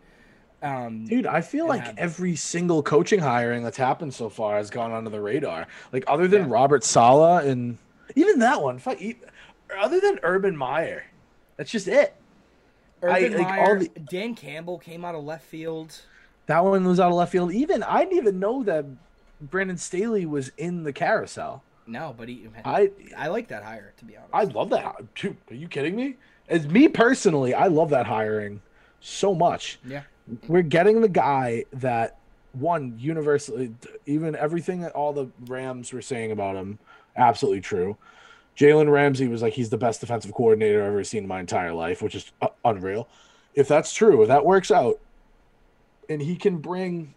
[0.62, 1.98] Um, Dude, I feel like happened.
[2.00, 5.68] every single coaching hiring that's happened so far has gone under the radar.
[5.92, 6.54] Like other than Yeah.
[6.54, 7.78] Robert Saleh and
[8.16, 8.98] even that one, fuck,
[9.78, 11.04] other than Urban Meyer,
[11.56, 12.14] that's just it.
[13.02, 16.00] Urban I- like, all the- Dan Campbell came out of left field.
[16.46, 17.52] That one was out of left field.
[17.52, 18.84] Even I didn't even know that
[19.40, 21.62] Brandon Staley was in the carousel.
[21.86, 22.46] No, but he.
[22.64, 24.30] I, I like that hire to be honest.
[24.34, 25.14] I love that.
[25.14, 26.16] Dude, are you kidding me?
[26.48, 28.60] As me personally, I love that hiring
[29.00, 29.78] so much.
[29.84, 30.02] yeah.
[30.46, 32.16] We're getting the guy that
[32.52, 33.74] one universally,
[34.06, 36.78] even everything that all the Rams were saying about him,
[37.16, 37.96] absolutely true.
[38.60, 41.72] Jalen Ramsey was like he's the best defensive coordinator I've ever seen in my entire
[41.72, 43.08] life, which is uh, unreal.
[43.54, 45.00] If that's true, if that works out,
[46.10, 47.14] and he can bring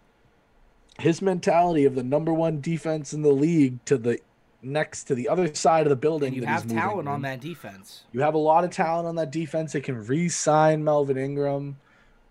[0.98, 4.20] his mentality of the number one defense in the league to the
[4.62, 8.04] next to the other side of the building, And you have talent on that defense.
[8.12, 9.74] You have a lot of talent on that defense.
[9.74, 11.76] They can re-sign Melvin Ingram.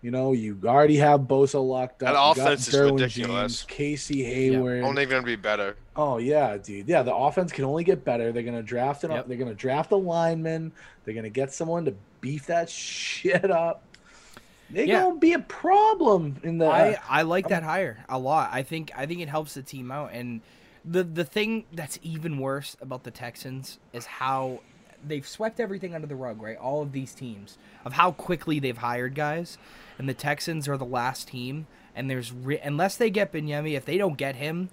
[0.04, 2.12] You know, you already have Bosa locked up.
[2.12, 3.60] That You got offense is ridiculous.
[3.60, 4.84] James, Casey Hayward.
[4.84, 5.76] Only gonna be better.
[5.96, 6.86] Oh yeah, dude.
[6.86, 8.30] Yeah, the offense can only get better.
[8.30, 9.18] They're gonna draft it Yep.
[9.20, 9.28] up.
[9.28, 10.72] They're gonna draft a lineman.
[11.06, 13.82] They're gonna get someone to beef that shit up.
[14.68, 15.04] They're Yeah.
[15.04, 16.66] gonna be a problem in the.
[16.66, 18.50] I, I like that hire a lot.
[18.52, 20.10] I think I think it helps the team out.
[20.12, 20.42] And
[20.84, 24.60] the the thing that's even worse about the Texans is how
[25.06, 26.56] they've swept everything under the rug, right?
[26.56, 29.58] All of these teams of how quickly they've hired guys,
[29.98, 31.66] and the Texans are the last team.
[31.96, 34.70] And there's re- unless they get Bieniemy, if they don't get him,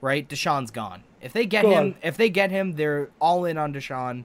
[0.00, 1.02] right, Deshaun's gone.
[1.20, 1.72] If they get Gone.
[1.72, 4.24] him, if they get him, they're all in on Deshaun.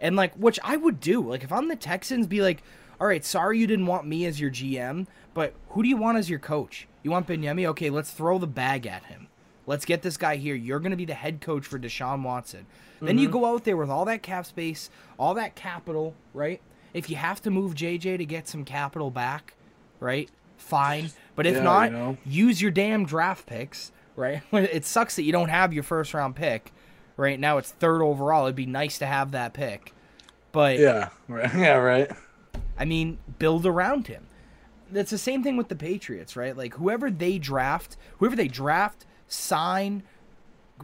[0.00, 1.20] And like, which I would do.
[1.28, 2.62] Like, if I'm the Texans, be like,
[3.00, 6.18] all right, sorry you didn't want me as your GM, but who do you want
[6.18, 6.86] as your coach?
[7.02, 7.66] You want Bieniemy?
[7.68, 9.28] Okay, let's throw the bag at him.
[9.66, 10.54] Let's get this guy here.
[10.54, 12.66] You're going to be the head coach for Deshaun Watson.
[13.00, 13.38] Then you mm-hmm.
[13.38, 16.60] go out there with all that cap space, all that capital, right?
[16.92, 19.54] If you have to move JJ to get some capital back,
[20.00, 20.30] right?
[20.56, 21.10] Fine.
[21.34, 22.16] But if Yeah, not, you know.
[22.24, 24.42] use your damn draft picks, right?
[24.52, 26.72] It sucks that you don't have your first round pick.
[27.16, 28.46] Right now it's third overall.
[28.46, 29.92] It'd be nice to have that pick.
[30.52, 31.52] But yeah, right.
[31.56, 32.10] Yeah, right.
[32.78, 34.26] I mean, build around him.
[34.90, 36.56] That's the same thing with the Patriots, right?
[36.56, 40.02] Like whoever they draft, whoever they draft, sign,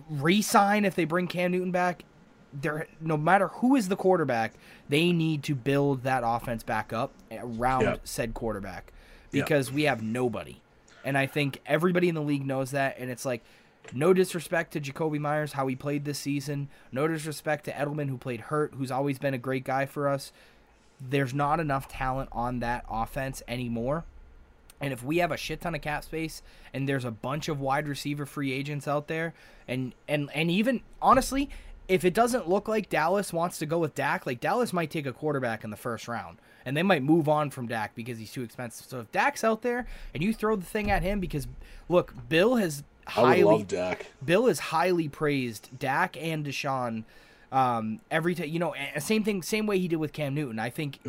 [0.09, 2.05] re-sign if they bring Cam Newton back,
[2.53, 4.55] they're no matter who is the quarterback,
[4.89, 8.01] they need to build that offense back up around Yep.
[8.05, 8.93] said quarterback
[9.33, 9.45] Yep.
[9.47, 10.61] because we have nobody.
[11.05, 13.43] And I think everybody in the league knows that and it's like
[13.95, 16.69] No disrespect to Jakobi Meyers, how he played this season.
[16.93, 20.33] No disrespect to Edelman, who played hurt, who's always been a great guy for us.
[21.01, 24.05] There's not enough talent on that offense anymore.
[24.81, 27.61] And if we have a shit ton of cap space and there's a bunch of
[27.61, 29.35] wide receiver free agents out there,
[29.69, 31.51] and and and even honestly,
[31.89, 35.07] if it doesn't look like Dallas wants to go with Dak, like Dallas might take
[35.07, 38.33] a quarterback in the first round, and they might move on from Dak because he's
[38.33, 38.87] too expensive.
[38.87, 41.47] So if Dak's out there and you throw the thing at him, because
[41.89, 44.07] look, Bill has I highly love Dak.
[44.25, 47.05] Bill is highly praised Dak and Deshaun.
[47.53, 50.61] Um, every time, you know, same thing, same way he did with Cam Newton.
[50.61, 51.01] I think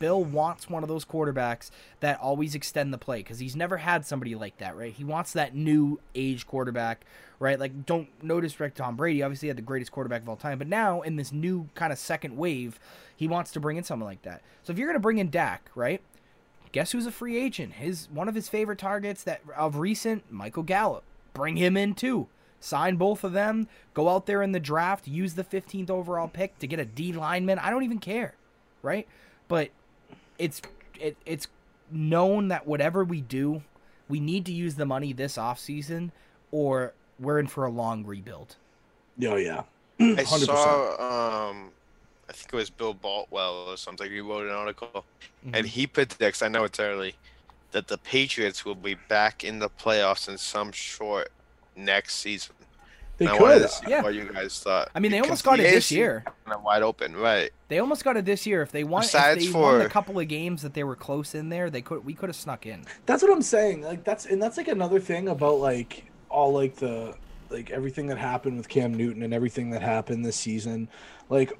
[0.00, 4.04] Bill wants one of those quarterbacks that always extend the play because he's never had
[4.04, 4.92] somebody like that, right?
[4.92, 7.04] He wants that new age quarterback,
[7.38, 7.60] right?
[7.60, 10.58] Like, don't no disrespect to Tom Brady, obviously had the greatest quarterback of all time,
[10.58, 12.80] but now in this new kind of second wave,
[13.16, 14.42] he wants to bring in someone like that.
[14.64, 16.00] So if you're gonna bring in Dak, right?
[16.72, 17.74] Guess who's a free agent?
[17.74, 21.04] His one of his favorite targets that of recent, Michael Gallup.
[21.34, 22.26] Bring him in too.
[22.64, 23.68] Sign both of them.
[23.92, 25.06] Go out there in the draft.
[25.06, 27.58] Use the 15th overall pick to get a D lineman.
[27.58, 28.32] I don't even care,
[28.82, 29.06] right?
[29.48, 29.68] But
[30.38, 30.62] it's
[30.98, 31.46] it, it's
[31.90, 33.62] known that whatever we do,
[34.08, 36.10] we need to use the money this offseason
[36.52, 38.56] or we're in for a long rebuild.
[39.22, 39.64] Oh yeah.
[40.00, 40.46] I 100%.
[40.46, 41.70] saw, um,
[42.30, 44.10] I think it was Bill Barnwell or something.
[44.10, 45.04] He wrote an article,
[45.52, 46.40] and he predicts.
[46.40, 47.16] I know it's early,
[47.72, 51.30] that the Patriots will be back in the playoffs in some short
[51.76, 52.54] next season.
[53.16, 53.70] They And could.
[53.70, 54.02] see Yeah.
[54.02, 54.90] what you guys thought.
[54.94, 56.24] I mean, they almost got it this year.
[56.44, 57.52] kinda wide open, right?
[57.68, 58.60] They almost got it this year.
[58.62, 60.96] If they won, Besides if they won for- a couple of games that they were
[60.96, 62.84] close in there, they could we could have snuck in.
[63.06, 63.82] That's what I'm saying.
[63.82, 67.14] Like that's and that's like another thing about like all like the
[67.50, 70.88] like everything that happened with Cam Newton and everything that happened this season.
[71.28, 71.52] Like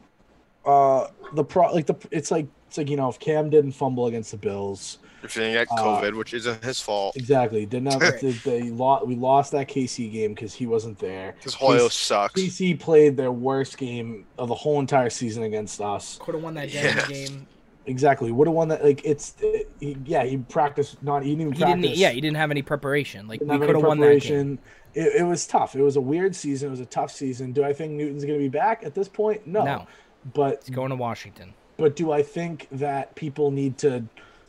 [0.67, 4.07] uh the pro like the it's like it's like you know if Cam didn't fumble
[4.07, 7.93] against the Bills If you didn't get Uh, COVID, which isn't his fault, exactly didn't
[7.93, 11.35] have they, they lost we lost that KC game because he wasn't there.
[11.39, 12.41] because Hoyle KC sucks.
[12.41, 16.19] KC played their worst game of the whole entire season against us.
[16.21, 17.09] Could have won that Yes.
[17.09, 17.47] game.
[17.87, 18.83] Exactly, would have won that.
[18.83, 21.23] Like it's, it, he, yeah, he practiced not.
[21.23, 21.83] He didn't even He practice.
[21.83, 21.97] didn't.
[21.99, 23.29] Yeah, he didn't have any preparation.
[23.29, 24.59] Like didn't we could have won that game.
[24.95, 25.75] It, it was tough.
[25.77, 26.69] It was a weird season.
[26.69, 27.53] It was a tough season.
[27.53, 29.47] Do I think Newton's going to be back at this point?
[29.47, 29.65] No.
[29.65, 29.87] No.
[30.33, 31.53] But He's going to Washington.
[31.77, 34.05] but do I think that people need to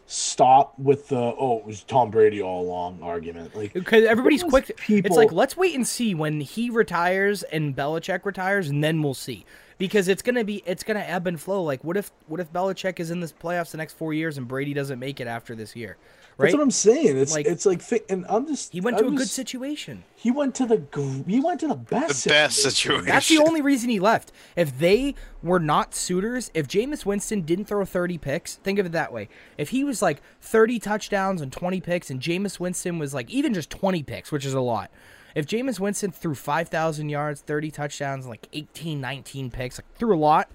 [0.07, 3.55] stop with the oh it was Tom Brady all along argument?
[3.55, 4.65] Like Because everybody's quick.
[4.67, 8.83] to- people- It's like let's wait and see when he retires and Belichick retires, and
[8.83, 9.45] then we'll see.
[9.77, 11.61] Because it's gonna be it's gonna ebb and flow.
[11.63, 14.47] Like what if what if Belichick is in this playoffs the next four years and
[14.47, 15.97] Brady doesn't make it after this year?
[16.37, 16.47] Right?
[16.47, 17.17] that's what I'm saying.
[17.17, 20.03] It's Like- it's like and I'm just he went I'm to a good situation.
[20.15, 23.05] He went to the he went to the best The best situation.
[23.05, 24.31] That's the only reason he left.
[24.55, 28.91] If they were not suitors, if Jameis Winston didn't throw 30 picks, think of it
[28.91, 29.29] that way.
[29.57, 33.53] If he was like 30 touchdowns and 20 picks, and Jameis Winston was like even
[33.53, 34.91] just 20 picks, which is a lot.
[35.35, 40.15] If Jameis Winston threw 5,000 yards, 30 touchdowns, and like 18, 19 picks, like threw
[40.15, 40.49] a lot,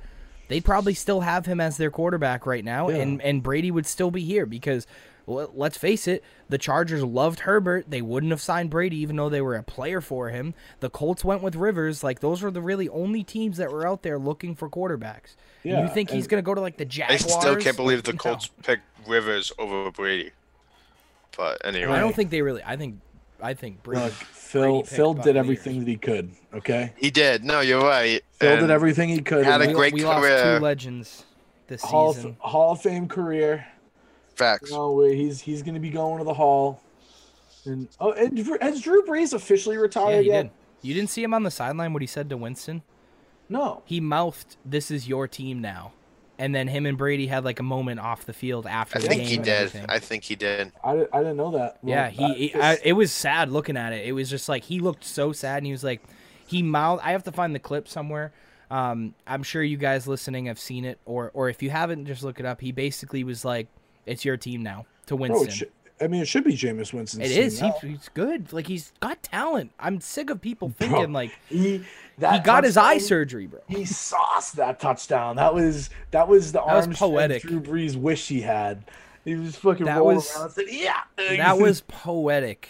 [0.48, 4.10] they'd probably still have him as their quarterback right now, and, and Brady would still
[4.10, 4.86] be here because.
[5.26, 7.87] Well, Let's face it, the Chargers loved Herbert.
[7.88, 10.54] They wouldn't have signed Brady even though they were a player for him.
[10.80, 12.02] The Colts went with Rivers.
[12.04, 15.37] Like those were the really only teams that were out there looking for quarterbacks.
[15.62, 17.24] Yeah, you think he's going to go to like the Jaguars?
[17.26, 18.18] I still can't believe the No.
[18.18, 20.30] Colts picked Rivers over Brady.
[21.37, 22.62] But anyway, I don't think they really.
[22.64, 23.00] I think.
[23.42, 24.02] I think Brady.
[24.04, 25.37] Look, Phil picked Phil did Buccaneers.
[25.44, 26.30] everything that he could.
[26.52, 27.44] Okay, he did.
[27.44, 28.22] No, you're right.
[28.33, 29.44] Phil And did everything he could.
[29.46, 30.59] had a we, great we lost career.
[30.59, 31.24] two legends
[31.68, 32.37] this Hall of, season.
[32.40, 33.66] Hall of Fame career.
[34.40, 34.70] Facts.
[34.70, 36.81] You know, he's he's going to be going to the Hall.
[37.66, 40.42] And oh, and Drew- has Drew Brees officially Yeah, retired he yet?
[40.44, 40.50] did.
[40.83, 42.83] You didn't see him on the sideline what he said to Winston?
[43.48, 43.83] No.
[43.85, 45.92] He mouthed, "This is your team now,"
[46.38, 49.09] and then him and Brady had like a moment off the field after I the
[49.09, 49.29] think game.
[49.31, 49.48] he did.
[49.48, 49.87] everything.
[49.90, 50.72] I think he did.
[50.83, 51.79] I, di- I didn't know that.
[51.83, 52.26] Well, Yeah, he.
[52.29, 54.07] that- he I, it was sad looking at it.
[54.07, 56.00] It was just like he looked so sad, and he was like,
[56.46, 57.03] he mouthed.
[57.05, 58.33] I have to find the clip somewhere.
[58.70, 62.22] Um, I'm sure you guys listening have seen it, or or if you haven't, just
[62.22, 62.61] look it up.
[62.62, 63.66] He basically was like,
[64.11, 65.70] "It's your team now." To Bro, should-
[66.03, 67.20] I mean, it should be Jameis Winston.
[67.20, 67.61] it is.
[67.61, 68.53] He, he's good.
[68.53, 69.73] Like he's got talent.
[69.79, 71.85] I'm sick of people thinking like he
[72.18, 73.61] that he got his eye surgery, bro.
[73.68, 75.37] He sauced that touchdown.
[75.37, 77.42] That was that was the was arms poetic.
[77.42, 78.85] Drew Brees wish he had.
[79.25, 82.68] He was fucking That rolling was- around and said, "Yeah." That was poetic.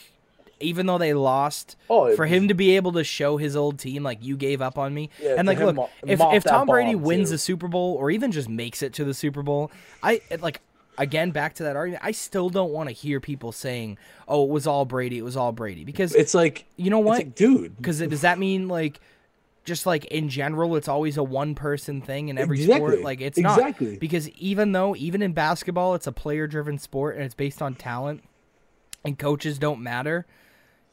[0.62, 4.03] Even though they lost, Oh, for him to be able to show his old team
[4.03, 6.94] like you gave up on me, Yeah, and like look, mo- if if Tom Brady
[6.94, 7.35] wins too.
[7.35, 9.70] the Super Bowl or even just makes it to the Super Bowl,
[10.03, 10.61] I like
[11.00, 12.04] again back to that argument.
[12.04, 15.18] I still don't want to hear people saying, "Oh, it was all Brady.
[15.18, 17.76] It was all Brady," because It's like you know it's what, like, dude.
[17.76, 19.00] because does that mean like
[19.64, 22.92] just like in general it's always a one person thing in every Exactly.
[22.92, 23.90] sport like it's Exactly.
[23.92, 27.60] not because even though even in basketball it's a player driven sport and it's based
[27.60, 28.24] on talent
[29.04, 30.26] and coaches don't matter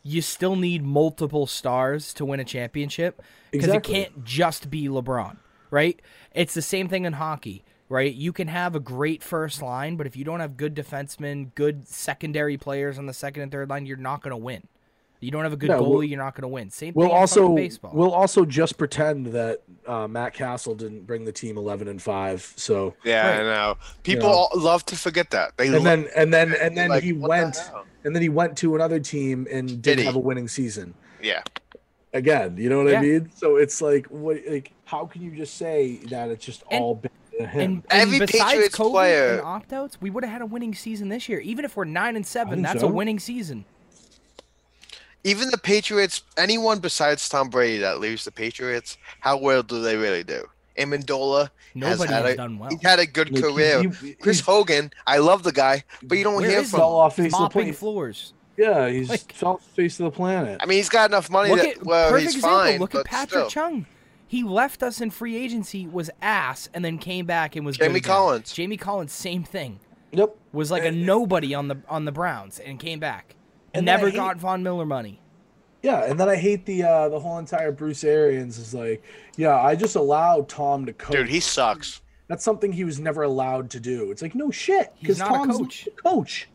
[0.04, 3.96] you still need multiple stars to win a championship because Exactly.
[3.96, 5.38] it can't just be LeBron,
[5.72, 6.00] right?
[6.36, 8.14] It's the same thing in hockey, right?
[8.14, 11.88] You can have a great first line, but if you don't have good defensemen, good
[11.88, 14.64] secondary players on the second and third line, you're not going to win.
[15.20, 16.70] You don't have a good No, goalie, we'll- you're not going to win.
[16.70, 17.92] Same thing We'll in also baseball.
[17.94, 22.54] we'll also just pretend that uh, Matt Cassel didn't bring the team eleven and five.
[22.56, 23.40] So Yeah, Right.
[23.40, 23.78] I know.
[24.04, 24.50] People know.
[24.54, 25.58] love to forget that.
[25.58, 27.72] They and lo- then and then and then like, he what the went
[28.04, 30.06] and then he went to another team and Did didn't he?
[30.06, 31.42] have a winning season yeah.
[32.14, 32.56] again.
[32.58, 33.00] You know what Yeah.
[33.00, 33.32] I mean?
[33.36, 36.94] So it's like what like how can you just say that it's just And- all
[36.94, 37.62] been to him?
[37.62, 40.46] and, and Every besides Patriots COVID player- and opt outs, we would have had a
[40.46, 41.40] winning season this year.
[41.40, 42.88] Even if we're nine and seven, that's so.
[42.88, 43.66] a winning season.
[45.24, 49.98] Even the Patriots, anyone besides Tom Brady that leaves the Patriots, how well do they
[49.98, 50.44] really do?
[50.78, 52.70] Amendola Nobody has, had has a, done well.
[52.70, 53.82] He's had a good Like, career.
[53.82, 56.64] he- he- Chris Hogan, I love the guy, but you don't hear from he?
[56.66, 56.66] him.
[56.80, 57.76] fell off face of the Mopping planet.
[57.76, 58.34] floors.
[58.58, 60.60] Yeah, he's Like- fell off the face of the planet.
[60.62, 62.60] I mean, he's got enough money Look that at well, perfect he's example.
[62.60, 62.80] fine.
[62.80, 63.50] Look at Patrick still.
[63.50, 63.86] Chung.
[64.28, 67.98] He left us in free agency, was ass, and then came back and was Jamie
[67.98, 68.02] again.
[68.12, 68.52] Collins.
[68.54, 69.80] Jamie Collins, same thing.
[70.12, 70.36] Yep.
[70.54, 73.36] Was like a nobody on the on the Browns and came back.
[73.74, 75.22] And And then I never hate- got Von Miller money.
[75.84, 79.04] Yeah, and then I hate the uh the whole entire Bruce Arians is like,
[79.38, 81.16] yeah, I just allowed Tom to coach.
[81.16, 82.02] Dude, he sucks.
[82.28, 84.12] That's something he was never allowed to do.
[84.12, 85.86] It's like no shit, because not a Tom's coach.
[85.86, 86.50] the coach.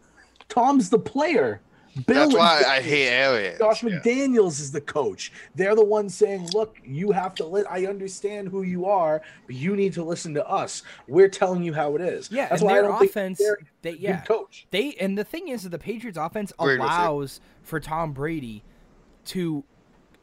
[0.49, 1.63] Tom's the player.
[2.07, 3.59] Bill That's why the I hate Arians.
[3.59, 3.91] Josh Yeah.
[3.99, 5.31] McDaniels is the coach.
[5.55, 7.71] They're the ones saying, "Look, you have to let.
[7.71, 10.83] I understand who you are, but you need to listen to us.
[11.07, 13.39] We're telling you how it is." Yeah, that's and why I their don't think offense,
[13.39, 14.67] they're good yeah, coach.
[14.71, 16.87] they and the thing is that the Patriots offense Agreed with you.
[16.87, 18.65] allows for Tom Brady
[19.27, 19.63] to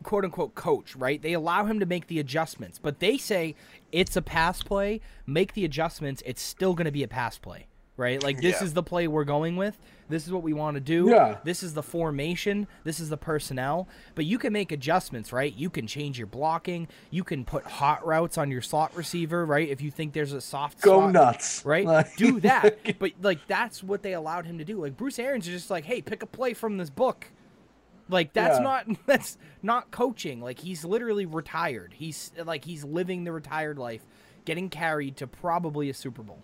[0.02, 1.22] quote unquote coach, right?
[1.22, 3.54] They allow him to make the adjustments, but they say
[3.92, 7.68] it's a pass play, make the adjustments, it's still going to be a pass play,
[7.98, 8.24] right?
[8.24, 8.64] Like this Yeah.
[8.66, 9.78] is the play we're going with.
[10.10, 11.10] This is what we want to do.
[11.10, 11.38] Yeah.
[11.44, 12.68] This is the formation.
[12.84, 13.88] This is the personnel.
[14.16, 15.56] But you can make adjustments, right?
[15.56, 16.88] You can change your blocking.
[17.12, 19.70] You can put hot routes on your slot receiver, right?
[19.70, 21.86] If you think there's a soft Go spot nuts, right?
[21.86, 22.80] Like- Do that.
[23.00, 24.82] But like that's what they allowed him to do.
[24.82, 27.28] Like Bruce Arians is just like, hey, pick a play from this book.
[28.10, 28.64] Like that's Yeah.
[28.64, 30.42] not that's not coaching.
[30.42, 31.94] Like he's literally retired.
[31.96, 34.02] He's like he's living the retired life,
[34.46, 36.40] getting carried to probably a Super Bowl.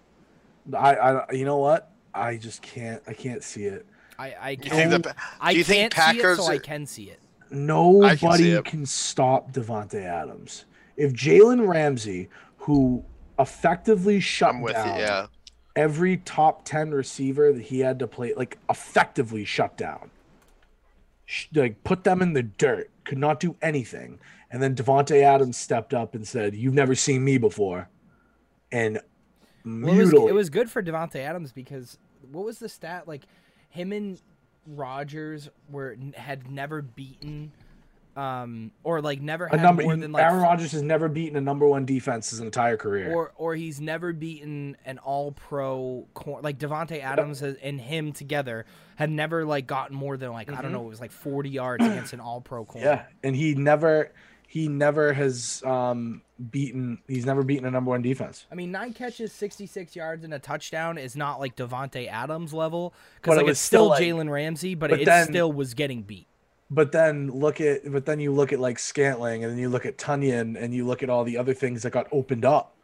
[0.71, 1.91] I, I, you know what?
[2.15, 3.01] I just can't.
[3.07, 3.85] I can't see it.
[4.17, 6.37] I I You think can't, the, Pa- I do you think can't see it, Packers?
[6.45, 7.19] so I can see it.
[7.51, 8.65] Nobody it.
[8.65, 10.65] can stop Davante Adams.
[10.97, 13.03] If Jalen Ramsey, who
[13.37, 14.69] effectively shut I'm you.
[14.69, 15.27] down Yeah.
[15.75, 20.09] every top 10 receiver that he had to play, like effectively shut down,
[21.53, 24.19] like put them in the dirt, could not do anything.
[24.51, 27.89] And then Davante Adams stepped up and said, You've never seen me before.
[28.71, 28.99] And
[29.65, 31.97] Well, it, was, it was good for Davante Adams because
[32.35, 33.07] what was the stat?
[33.07, 33.23] Like
[33.69, 34.21] him and
[34.67, 37.51] Rodgers were had never beaten,
[38.15, 39.83] um, or like never had number.
[39.83, 43.13] more than like Aaron Rodgers has never beaten a number one defense his entire career.
[43.13, 48.11] or or he's never beaten an all pro cor- like Davante Adams has, and him
[48.11, 51.49] together had never like gotten more than like I don't know it was like 40
[51.49, 52.87] yards against an all pro corner.
[52.87, 52.95] Mm-hmm.
[52.97, 54.11] Yeah, and he never
[54.55, 58.45] he never has um beaten he's never beaten a number one defense.
[58.49, 62.93] I mean, nine catches, 66 yards, and a touchdown is not like Davante Adams level
[63.21, 66.03] because like it's still still, like- Jalen Ramsey, but, but it then- still was getting
[66.03, 66.27] beat.
[66.71, 69.85] But then look at but then you look at like Scantling and then you look
[69.85, 72.74] at Tonyan and you look at all the other things that got opened up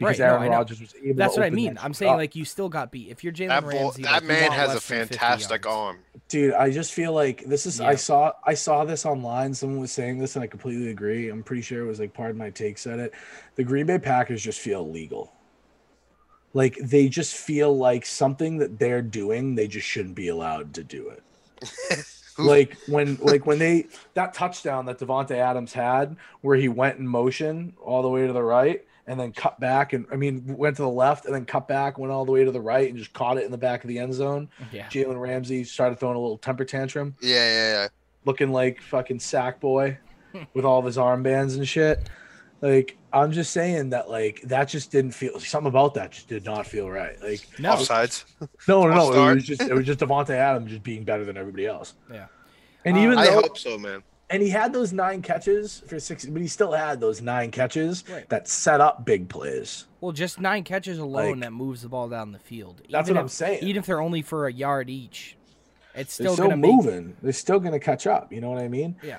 [0.00, 0.56] because Right, Aaron I know.
[0.56, 1.78] Rodgers was able That's to what I mean.
[1.80, 2.16] I'm saying up.
[2.18, 3.10] like you still got beat.
[3.10, 5.66] If you're Jalen That, bull, Ramsey, that like, man has a less than 50 fantastic
[5.66, 5.98] arm.
[6.28, 9.52] Dude, I just feel like this is I saw I saw this online.
[9.52, 11.28] Someone was saying this and I completely agree.
[11.28, 13.12] I'm pretty sure it was like Pardon My Take said it.
[13.56, 15.32] The Green Bay Packers just feel illegal.
[16.54, 20.82] Like they just feel like something that they're doing, they just shouldn't be allowed to
[20.82, 21.22] do it.
[22.38, 27.06] like when like when they that touchdown that Davante Adams had where he went in
[27.06, 30.76] motion all the way to the right and then cut back and I mean went
[30.76, 32.96] to the left and then cut back, went all the way to the right and
[32.96, 34.48] just caught it in the back of the end zone.
[34.70, 34.86] Yeah.
[34.86, 37.88] Jalen Ramsey started throwing a little temper tantrum, Yeah, yeah, yeah.
[38.24, 39.98] looking like fucking sack boy
[40.54, 42.08] with all of his armbands and shit.
[42.60, 46.44] Like I'm just saying that like that just didn't feel something about that just did
[46.44, 47.20] not feel right.
[47.20, 47.72] Like No.
[47.74, 48.26] Offsides.
[48.68, 51.36] no, no, no, it was just it was just Davante Adams just being better than
[51.36, 51.94] everybody else.
[52.12, 52.26] Yeah.
[52.84, 54.04] And Uh, even I hope so, man.
[54.30, 58.04] And he had those nine catches for six, but he still had those nine catches
[58.08, 58.28] Right.
[58.28, 59.86] that set up big plays.
[60.00, 62.82] Well, just nine catches alone Like- that moves the ball down the field.
[62.90, 63.62] That's Even what I'm saying.
[63.64, 65.36] Even if they're only for a yard each,
[65.94, 67.16] it's still, still, gonna make moving.
[67.22, 68.32] They're still going to catch up.
[68.32, 68.96] You know what I mean?
[69.02, 69.18] yeah.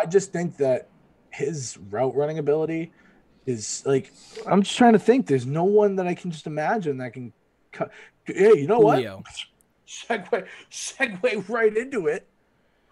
[0.00, 0.88] I just think that
[1.30, 2.92] his route running ability
[3.46, 4.12] is like
[4.46, 5.26] I'm just trying to think.
[5.26, 7.32] There's no one that I can just imagine that can
[7.72, 7.90] cut.
[8.24, 9.16] Hey, you know Julio.
[9.16, 9.26] what?
[9.88, 12.26] Segue, segue right into it.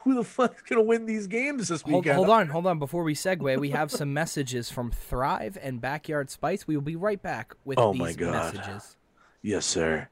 [0.04, 2.16] Who the fuck's gonna win these games this Hold, weekend.
[2.16, 2.78] hold on, hold on.
[2.78, 6.66] Before we segue, we have some messages from Thrive and Backyard Spice.
[6.66, 8.54] We will be right back with Oh these my God.
[8.54, 8.96] messages.
[9.42, 10.08] Yes, sir.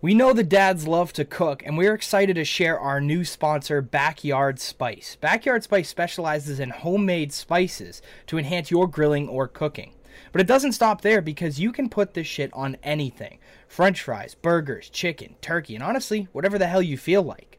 [0.00, 3.80] We know the dads love to cook, and we're excited to share our new sponsor,
[3.80, 5.16] Backyard Spice.
[5.18, 9.94] Backyard Spice specializes in homemade spices to enhance your grilling or cooking.
[10.30, 14.34] But it doesn't stop there because you can put this shit on anything french fries,
[14.34, 17.53] burgers, chicken, turkey, and honestly, whatever the hell you feel like.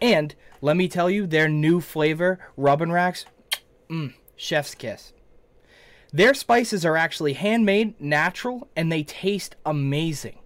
[0.00, 3.26] And let me tell you, their new flavor, Rubber Racks,
[3.88, 5.12] mmm, chef's kiss.
[6.12, 10.38] Their spices are actually handmade, natural, and they taste amazing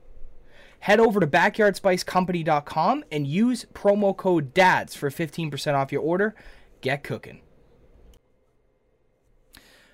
[0.80, 6.34] head over to backyardspicecompany.com and use promo code DADS for 15% off your order.
[6.80, 7.42] Get cooking.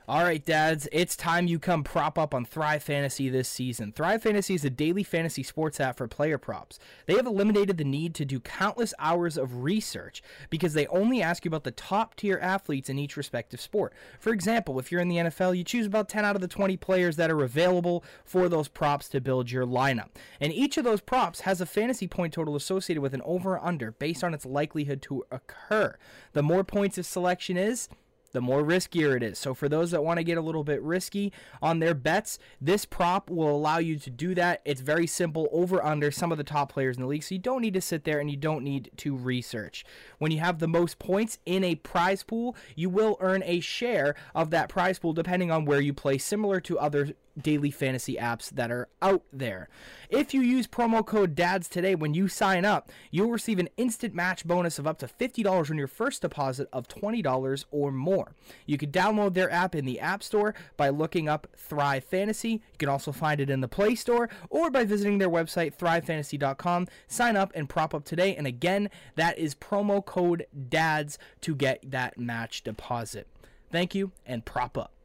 [0.09, 3.91] All right, dads, it's time you come prop up on Thrive Fantasy this season.
[3.91, 6.79] Thrive Fantasy is a daily fantasy sports app for player props.
[7.07, 11.45] They have eliminated the need to do countless hours of research because they only ask
[11.45, 13.95] you about the top tier athletes in each respective sport.
[14.21, 16.77] For example, if you're in the NFL, you choose about 10 out of the 20
[16.77, 20.11] players that are available for those props to build your lineup.
[20.41, 23.67] And each of those props has a fantasy point total associated with an over or
[23.67, 25.97] under based on its likelihood to occur.
[26.33, 27.89] The more points of selection is,
[28.33, 29.39] the more riskier it is.
[29.39, 32.85] So for those that want to get a little bit risky on their bets, this
[32.85, 34.63] prop will allow you to do that.
[34.65, 37.23] It's very simple, over under some of the top players in the league.
[37.23, 39.85] So you don't need to sit there and you don't need to research.
[40.19, 44.15] When you have the most points in a prize pool, you will earn a share
[44.35, 48.51] of that prize pool depending on where you play, similar to other daily fantasy apps
[48.51, 49.69] that are out there.
[50.09, 54.15] If you use promo code DADS today when you sign up, you'll receive an instant
[54.15, 58.33] match bonus of up to $50 on your first deposit of $20 or more.
[58.67, 62.51] You can download their app in the App Store by looking up Thrive Fantasy.
[62.51, 66.89] You can also find it in the Play Store or by visiting their website thrivefantasy.com.
[67.09, 68.35] Sign up and prop up today.
[68.37, 73.27] And again, that is promo code DADS to get that match deposit.
[73.71, 74.96] Thank you and prop up.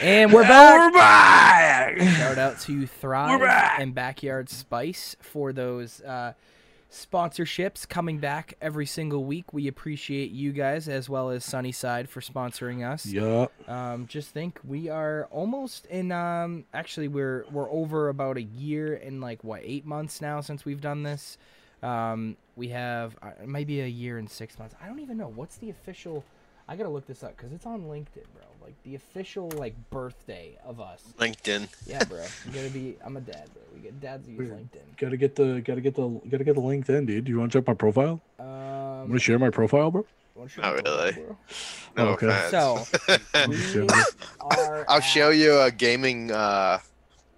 [0.00, 0.92] And we're back.
[0.92, 2.00] We're back.
[2.16, 3.80] Shout out to Thrive back.
[3.80, 6.32] and Backyard Spice for those uh,
[6.90, 9.52] sponsorships coming back every single week.
[9.52, 13.06] We appreciate you guys as well as Sunnyside for sponsoring us.
[13.06, 13.52] Yup.
[13.68, 16.12] Um, just think we are almost in.
[16.12, 20.64] Um, actually, we're we're over about a year and like what eight months now since
[20.64, 21.38] we've done this.
[21.82, 24.74] Um, we have uh, maybe a year and six months.
[24.82, 26.24] I don't even know what's the official.
[26.68, 28.44] I gotta look this up because it's on LinkedIn, bro.
[28.62, 31.02] Like the official like birthday of us.
[31.18, 31.68] LinkedIn.
[31.86, 32.22] Yeah, bro.
[32.46, 32.96] You gotta be.
[33.04, 33.62] I'm a dad, bro.
[33.74, 34.96] We get dads use LinkedIn.
[34.98, 37.24] Gotta get the gotta get the gotta get the LinkedIn, dude.
[37.24, 38.20] Do you want to check my profile?
[38.38, 40.04] Um, I'm gonna share my profile, bro.
[40.58, 41.12] Not really.
[41.12, 41.36] bro?
[41.96, 42.28] No Okay.
[42.28, 42.50] offense.
[42.50, 43.48] So
[43.82, 43.88] we
[44.40, 44.84] are.
[44.88, 46.30] I'll at- show you a gaming.
[46.30, 46.78] uh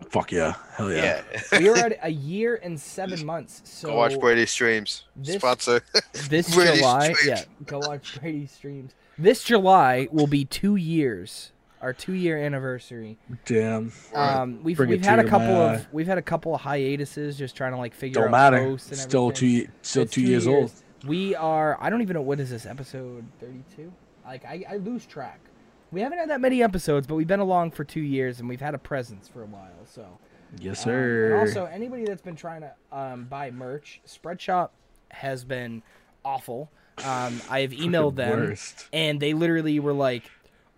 [0.08, 1.22] Fuck yeah, hell yeah.
[1.52, 1.58] Yeah.
[1.58, 3.60] We are at a year and seven months.
[3.64, 5.04] So Go watch Brady streams.
[5.14, 5.82] this- Sponsor.
[6.28, 7.26] this Brady July, streams.
[7.26, 8.92] yeah, go watch Brady streams.
[9.20, 11.52] This July will be two years,
[11.82, 13.18] our two-year anniversary.
[13.44, 13.92] Damn.
[14.14, 17.54] Um, we've Bring we've had a couple of we've had a couple of hiatuses, just
[17.54, 18.64] trying to like figure Don't out matter.
[18.64, 19.72] posts and Still two everything.
[19.82, 20.72] still It's two years old.
[21.06, 21.76] We are.
[21.80, 23.92] I don't even know what is this episode thirty-two.
[24.24, 25.40] Like I, I lose track.
[25.92, 28.60] We haven't had that many episodes, but we've been along for two years and we've
[28.60, 29.68] had a presence for a while.
[29.84, 30.06] So
[30.58, 31.32] Yes, um, sir.
[31.32, 34.70] and also, anybody that's been trying to um, buy merch, Spreadshop
[35.10, 35.82] has been
[36.24, 36.70] awful.
[37.04, 38.86] Um, I have emailed them, worst.
[38.92, 40.24] and they literally were like,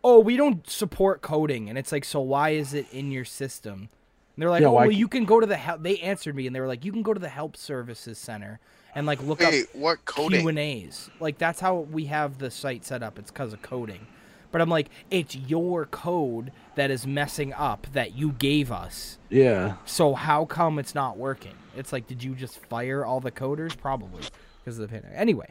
[0.05, 3.89] "Oh, we don't support coding," and it's like, "So why is it in your system?"
[4.35, 6.35] And they're like, Yeah, "Oh, well, c- you can go to the help." They answered
[6.35, 8.61] me, and they were like, "You can go to the help services center
[8.95, 10.41] and like look Wait, up what coding?
[10.41, 11.11] Q and A's.
[11.21, 13.19] Like that's how we have the site set up.
[13.19, 14.07] It's because of coding."
[14.51, 19.17] But I'm like, it's your code that is messing up that you gave us.
[19.31, 19.77] yeah.
[19.87, 21.55] So how come it's not working?
[21.75, 23.75] It's like, did you just fire all the coders?
[23.75, 24.23] Probably
[24.63, 25.17] because of the pandemic.
[25.19, 25.49] Anyway,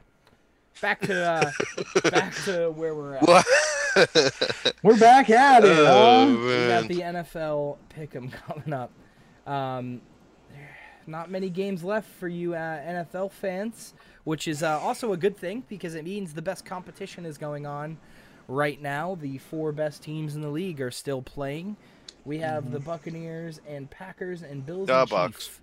[0.82, 1.52] back to uh,
[2.10, 3.24] back to where we're at.
[3.24, 3.46] What?
[4.84, 5.70] We're back at it.
[5.72, 6.46] Oh, huh?
[6.46, 8.92] We got the NFL pick'em coming up.
[9.46, 10.02] Um,
[11.08, 13.94] not many games left for you uh, NFL fans,
[14.24, 17.66] which is uh, also a good thing because it means the best competition is going
[17.66, 17.98] on
[18.48, 19.16] right now.
[19.16, 21.76] The four best teams in the league are still playing.
[22.24, 25.48] We have the Buccaneers and Packers and Bills The and Bucks.
[25.48, 25.62] Chiefs.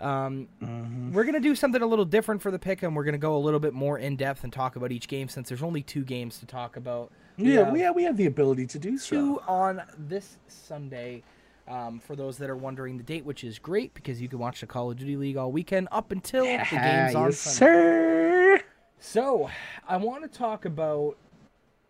[0.00, 1.12] Um, Mm-hmm.
[1.12, 3.38] we're gonna do something a little different for the pick, and We're gonna go a
[3.38, 6.38] little bit more in depth and talk about each game since there's only two games
[6.38, 7.10] to talk about.
[7.36, 9.10] We Yeah, we have we have the ability to do so.
[9.16, 11.22] two on this Sunday.
[11.66, 14.62] Um, for those that are wondering the date, which is great because you can watch
[14.62, 18.56] the Call of Duty League all weekend up until the game's on yes, Sunday.
[18.58, 18.60] sir.
[19.00, 19.50] So
[19.86, 21.18] I want to talk about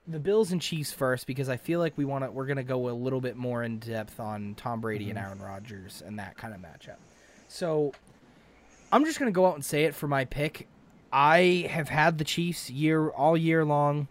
[0.08, 2.88] the Bills and Chiefs first because I feel like we want to we're gonna go
[2.88, 6.54] a little bit more in depth on Tom Brady and Aaron Rodgers and that kind
[6.54, 6.96] of matchup.
[7.48, 7.92] So
[8.92, 10.68] I'm just gonna go out and say it for my pick.
[11.12, 14.08] I have had the Chiefs year all year long.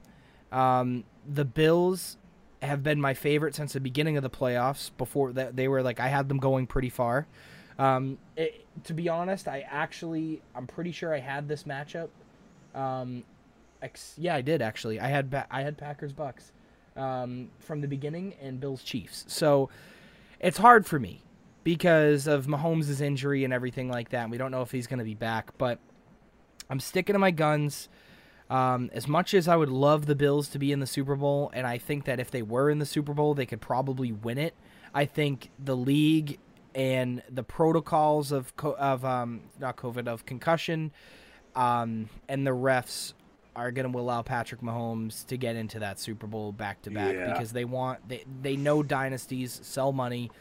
[0.51, 2.17] Um, the Bills
[2.61, 4.89] have been my favorite since the beginning of the playoffs.
[4.97, 7.27] Before that, they were like I had them going pretty far.
[7.77, 12.09] Um, it, to be honest, I actually I'm pretty sure I had this matchup.
[12.73, 13.23] Um,
[13.81, 14.99] ex- yeah, I did actually.
[14.99, 16.51] I had ba- I had Packers Bucks
[16.95, 19.25] um, from the beginning and Bills Chiefs.
[19.27, 19.69] So
[20.39, 21.21] it's hard for me
[21.68, 24.30] because of Mahomes' injury and everything like that.
[24.30, 25.80] We don't know if he's going to be back, but
[26.70, 27.89] I'm sticking to my guns.
[28.49, 31.51] Um, as much as I would love the Bills to be in the Super Bowl,
[31.53, 34.38] and I think that if they were in the Super Bowl, they could probably win
[34.38, 34.55] it.
[34.93, 36.39] I think the league
[36.74, 40.93] and the protocols of co- of um, not COVID of concussion
[41.53, 43.11] um, and the refs
[43.57, 47.13] are going to allow Patrick Mahomes to get into that Super Bowl back to back
[47.34, 50.32] because they want they they know dynasties sell money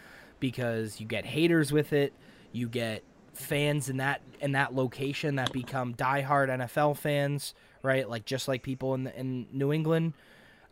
[0.41, 2.12] because you get haters with it,
[2.53, 3.03] you get
[3.34, 8.09] fans in that in that location that become diehard NFL fans, right?
[8.09, 10.14] Like just like people in in New England,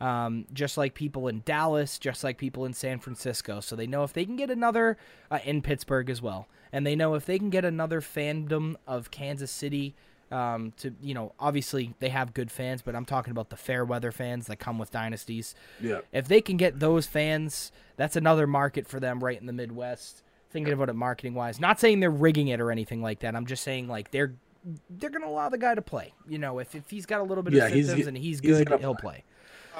[0.00, 3.60] um, just like people in Dallas, just like people in San Francisco.
[3.60, 4.96] So they know if they can get another
[5.30, 9.10] uh, in Pittsburgh as well, and they know if they can get another fandom of
[9.10, 9.94] Kansas City.
[10.34, 13.84] Um, to you know, obviously they have good fans, but I'm talking about the fair
[13.84, 15.54] weather fans that come with dynasties.
[15.80, 16.00] Yeah.
[16.12, 20.22] If they can get those fans, that's another market for them right in the Midwest.
[20.50, 23.36] Thinking about it marketing wise, not saying they're rigging it or anything like that.
[23.36, 24.34] I'm just saying like they're
[24.90, 26.14] they're gonna allow the guy to play.
[26.28, 28.40] You know, if, if he's got a little bit Yeah, of he's- symptoms and he's
[28.40, 29.22] he's good, he'll play.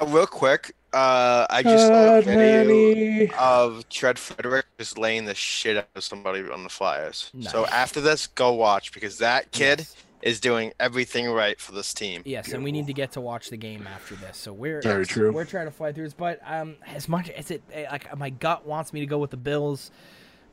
[0.01, 3.31] Uh, real quick, uh, I just saw a video honey.
[3.39, 7.31] of Trent Frederic just laying the shit out of somebody on the Flyers.
[7.49, 9.95] So after this, go watch because that kid Yes.
[10.25, 12.23] Is doing everything right for this team.
[12.25, 14.35] Yes, and we need to get to watch the game after this.
[14.37, 15.31] So we're Very true.
[15.31, 18.31] We're trying to fly through this, but um, as much as it eh, like my
[18.31, 19.91] gut wants me to go with the Bills,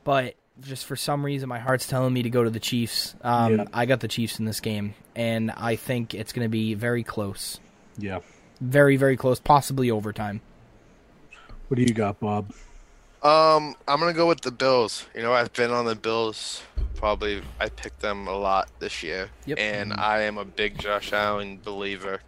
[0.03, 3.15] but just for some reason my heart's telling me to go to the Chiefs.
[3.23, 3.65] Um, Yeah.
[3.73, 7.03] I got the Chiefs in this game, and I think it's going to be very
[7.03, 7.59] close,
[7.97, 8.19] Yeah.
[8.61, 10.41] very very close, possibly overtime.
[11.69, 12.53] What do you got, Bob?
[13.23, 15.07] Um, I'm gonna go with the Bills.
[15.15, 16.61] You know, I've been on the Bills.
[16.95, 19.59] Probably, I picked them a lot this year, Yep.
[19.59, 22.21] and I am a big Josh Allen believer.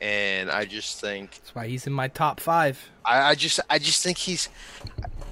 [0.00, 2.90] And I just think, That's why he's in my top five.
[3.04, 4.48] I, I just, I just think he's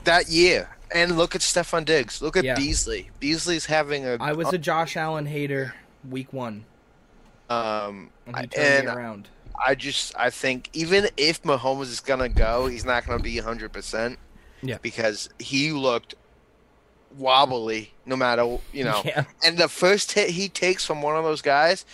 [0.04, 0.68] that year.
[0.94, 2.20] And look at Stefon Diggs.
[2.22, 2.54] Look at Yeah.
[2.56, 3.10] Beasley.
[3.20, 4.16] Beasley's having a.
[4.20, 5.74] I was a Josh Allen hater
[6.08, 6.64] week one,
[7.48, 9.28] um, and he I- turned and around.
[9.64, 13.72] I just, I think even if Mahomes is gonna go, he's not gonna be 100.
[13.72, 14.18] percent
[14.62, 14.78] Yeah.
[14.82, 16.14] Because he looked
[17.16, 19.02] wobbly, no matter you know.
[19.04, 19.24] Yeah.
[19.44, 21.84] And the first hit he takes from one of those guys,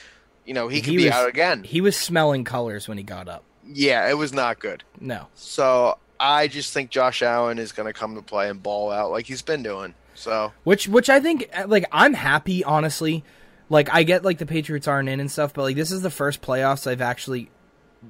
[0.45, 1.63] you know, he could He be was- out again.
[1.65, 3.45] He was smelling colors when he got up.
[3.69, 4.85] Yeah, it was not good.
[5.01, 5.27] No.
[5.35, 9.11] So I just think Josh Allen is going to come to play and ball out
[9.11, 9.95] like he's been doing.
[10.15, 13.25] So Which which I think like I'm happy honestly.
[13.69, 16.11] Like I get like the Patriots aren't in and stuff, but like this is the
[16.11, 17.51] first playoffs I've actually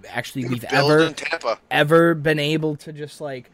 [0.08, 1.14] actually we've ever
[1.70, 3.50] ever been able to just like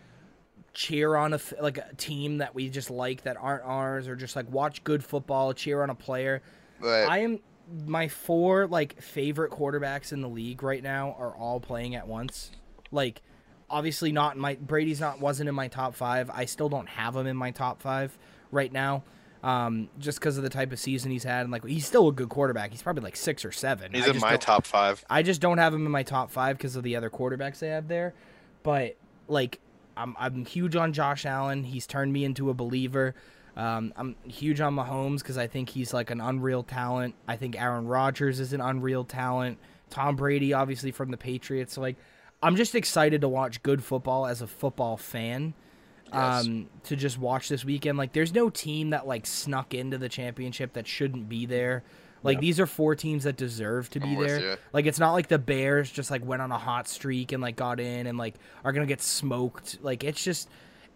[0.73, 4.37] cheer on a like a team that we just like that aren't ours or just
[4.37, 6.43] like watch good football, cheer on a player.
[6.81, 7.41] But I am
[7.87, 12.51] my four like favorite quarterbacks in the league right now are all playing at once.
[12.91, 13.23] Like
[13.70, 16.31] obviously not my Brady's not wasn't in my top 5.
[16.31, 18.16] I still don't have him in my top 5
[18.51, 19.03] right now.
[19.43, 22.12] Um, just because of the type of season he's had, and like he's still a
[22.12, 22.70] good quarterback.
[22.70, 23.93] He's probably like six or seven.
[23.93, 25.05] he's in my top five.
[25.11, 27.70] I just don't have him in my top five because of the other quarterbacks they
[27.70, 28.14] have there.
[28.62, 28.97] But
[29.27, 29.59] like,
[29.97, 31.64] I'm I'm huge on Josh Allen.
[31.64, 33.14] He's turned me into a believer.
[33.57, 37.14] Um, I'm huge on Mahomes because I think he's like an unreal talent.
[37.28, 39.59] I think Aaron Rodgers is an unreal talent.
[39.90, 41.74] Tom Brady, obviously from the Patriots.
[41.74, 41.97] So like,
[42.43, 45.55] I'm just excited to watch good football as a football fan.
[46.12, 46.47] Yes.
[46.47, 47.97] Um, to just watch this weekend.
[47.97, 51.84] Like, there's no team that like snuck into the championship that shouldn't be there.
[52.23, 54.41] Like, these are four teams that deserve to be there.
[54.41, 54.57] you.
[54.73, 57.57] Like it's not like the Bears just like went on a hot streak and like
[57.57, 59.79] got in and like are gonna get smoked.
[59.83, 60.49] Like it's just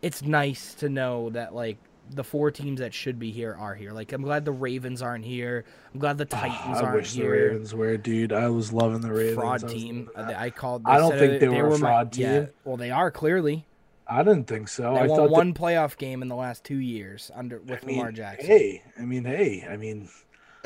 [0.02, 1.78] it's nice to know that like
[2.10, 3.90] the four teams that should be here are here.
[3.92, 5.64] Like I'm glad the Ravens aren't here.
[5.92, 7.26] I'm glad the Titans Ah, I wish the.
[7.26, 8.32] Ravens were, dude.
[8.32, 9.34] I was loving the Ravens.
[9.34, 10.08] Fraud was team.
[10.14, 10.38] that.
[10.38, 10.82] I called.
[10.86, 12.48] I don't think they were a my- fraud Yeah, team.
[12.64, 13.66] well, they are clearly.
[14.08, 14.94] I didn't think so.
[14.94, 17.82] They I won thought one playoff game in the last two years under with That,
[17.82, 18.46] I mean, Lamar Jackson.
[18.46, 20.08] hey, I mean, hey, I mean,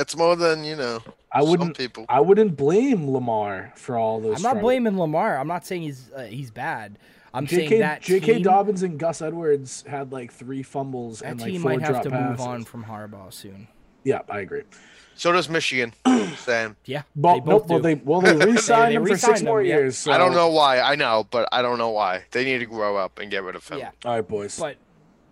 [0.00, 1.00] It's more than you know.
[1.32, 2.06] I wouldn't, people.
[2.08, 4.36] I wouldn't blame Lamar for all those.
[4.36, 4.62] I'm not struggles.
[4.62, 5.36] blaming Lamar.
[5.38, 6.98] I'm not saying he's uh, he's bad.
[7.32, 7.68] I'm J.K.
[7.68, 8.34] saying that J.K.
[8.34, 11.80] team, Dobbins and Gus Edwards had like three fumbles that and like team four might
[11.82, 12.38] have drop to passes.
[12.38, 13.68] move on from Harbaugh soon.
[14.02, 14.62] Yeah, I agree.
[15.14, 15.92] So does Michigan.
[16.38, 16.76] Sam.
[16.86, 17.82] Yeah, But they both well, do.
[17.82, 19.74] they well they re-signed they him for six re-signed more him, yeah.
[19.74, 19.98] years.
[19.98, 20.10] So.
[20.12, 20.80] I don't know why.
[20.80, 22.24] I know, but I don't know why.
[22.30, 23.78] They need to grow up and get rid of him.
[23.78, 24.58] Yeah, All right, boys.
[24.58, 24.76] but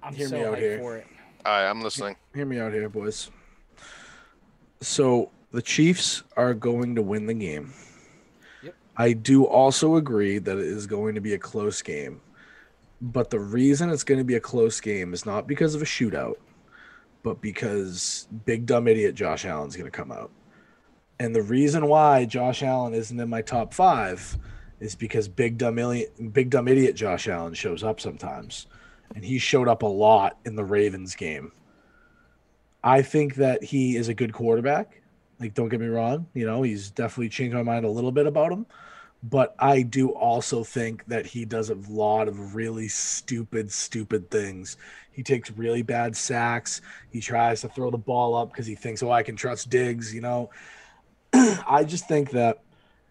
[0.03, 0.79] I'm Hear so me out here.
[0.79, 1.07] for it.
[1.47, 2.17] All right, I'm listening.
[2.35, 3.31] Hear me out here, boys.
[4.81, 7.73] So The Chiefs are going to win the game.
[8.63, 8.75] Yep.
[8.97, 12.21] I do also agree that it is going to be a close game.
[13.01, 15.87] But the reason it's going to be a close game is not because of a
[15.87, 16.37] shootout,
[17.23, 20.31] but because big dumb idiot Josh Allen's going to come out.
[21.21, 24.37] And the reason why Josh Allen isn't in my top five
[24.81, 28.67] is because big dumb idiot, big dumb idiot Josh Allen shows up sometimes,
[29.15, 31.53] and he showed up a lot in the Ravens game.
[32.83, 35.01] I think that he is a good quarterback.
[35.41, 38.27] Like, don't get me wrong, you know, he's definitely changed my mind a little bit
[38.27, 38.67] about him.
[39.23, 44.77] But I do also think that he does a lot of really stupid, stupid things.
[45.11, 46.81] He takes really bad sacks.
[47.11, 50.15] He tries to throw the ball up because he thinks, oh, I can trust Diggs,
[50.15, 50.51] you know.
[51.33, 52.63] I just think that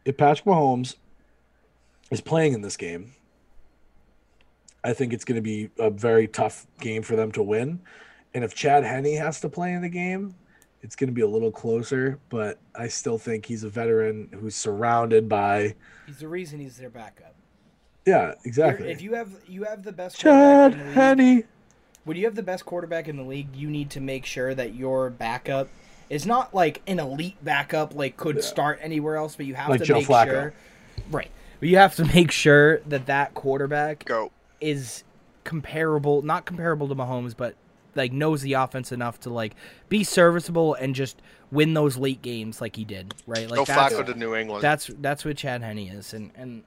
[0.06, 0.96] if Patrick Mahomes
[2.10, 3.12] is playing in this game,
[4.84, 7.82] I think it's going to be a very tough game for them to win.
[8.34, 10.36] And if Chad Henne has to play in the game,
[10.82, 12.20] it's going to be a little closer.
[12.30, 15.76] But I still think he's a veteran who's surrounded by,
[16.06, 17.36] He's the reason he's their backup.
[18.06, 18.92] yeah, You're- exactly.
[18.92, 21.44] If you have you have the best Chad quarterback the league, Henne.
[22.06, 24.76] when you have the best quarterback in the league, you need to make sure that
[24.76, 25.68] your backup
[26.10, 29.80] is not like an elite backup, like could start anywhere else, but you have Like
[29.82, 30.26] to Joe make Flacco.
[30.30, 30.54] sure,
[31.12, 31.30] right?
[31.60, 34.32] But you have to make sure that that quarterback Go.
[34.62, 35.04] is
[35.44, 37.56] comparable, not comparable to Mahomes, but
[37.98, 39.56] like knows the offense enough to like
[39.90, 41.22] be serviceable and just
[41.52, 43.50] win those late games like he did, right?
[43.50, 44.64] Like Go that's Flacco to New England.
[44.64, 46.64] that's that's what Chad Henne is, and and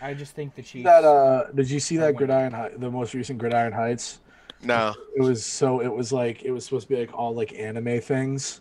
[0.00, 0.84] I just think the Chiefs.
[0.84, 4.20] That uh, did you see that went- Gridiron Hei- the most recent Gridiron Heights?
[4.62, 4.94] no.
[5.16, 8.00] It was so it was like it was supposed to be like all like anime
[8.00, 8.60] things,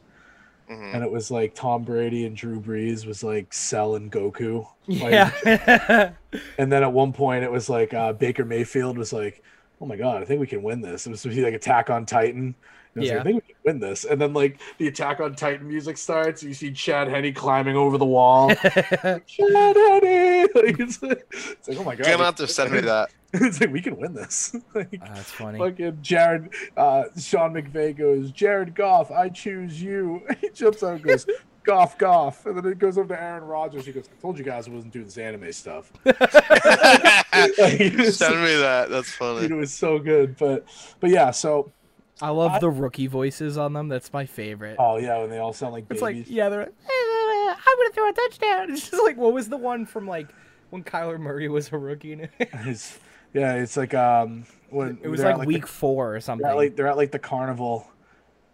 [0.70, 0.94] Mhm.
[0.96, 4.66] and it was like Tom Brady and Drew Brees was like Cell and Goku.
[4.88, 6.12] Like, yeah.
[6.58, 9.42] And then at one point it was like uh, Baker Mayfield was like,
[9.84, 11.54] "Oh my god, I think we can win this." It was supposed to be like
[11.56, 12.56] Attack on Titan.
[12.96, 13.20] And it was like, Yeah.
[13.22, 14.06] I think we can win this.
[14.06, 16.42] And then like the Attack on Titan music starts.
[16.44, 18.50] You see Chad Henne climbing over the wall.
[18.56, 20.48] Chad Henne.
[20.56, 22.06] Like, it's, like, it's like, oh my god.
[22.06, 23.10] You're gonna have to send me that.
[23.34, 24.56] it's like we can win this.
[24.76, 25.58] like, Ah, that's funny.
[25.58, 30.22] Fucking Jared, uh, Sean McVay goes, Jared Goff, I choose you.
[30.40, 31.26] He jumps out and goes,
[31.64, 32.46] Goff, Goff.
[32.46, 33.86] And then it goes over to Aaron Rodgers.
[33.86, 35.92] He goes, I told you guys I wasn't doing this anime stuff.
[36.04, 36.16] send
[38.42, 38.88] me that.
[38.90, 39.46] That's funny.
[39.46, 40.38] It was so good.
[40.38, 40.66] But
[41.00, 41.72] but yeah, so,
[42.22, 43.88] I love the rookie voices on them.
[43.88, 44.76] That's my favorite.
[44.80, 46.28] oh yeah, when they all sound like it's babies.
[46.28, 48.72] like yeah, they're like, I'm gonna throw a touchdown.
[48.74, 50.28] It's just like what was the one from like
[50.70, 52.14] when Kyler Murray was a rookie?
[52.40, 53.00] It's-
[53.36, 56.44] yeah, it's like, um, when it was they're at, like the- week four or something.
[56.44, 57.88] they're at, like, they're at like the carnival.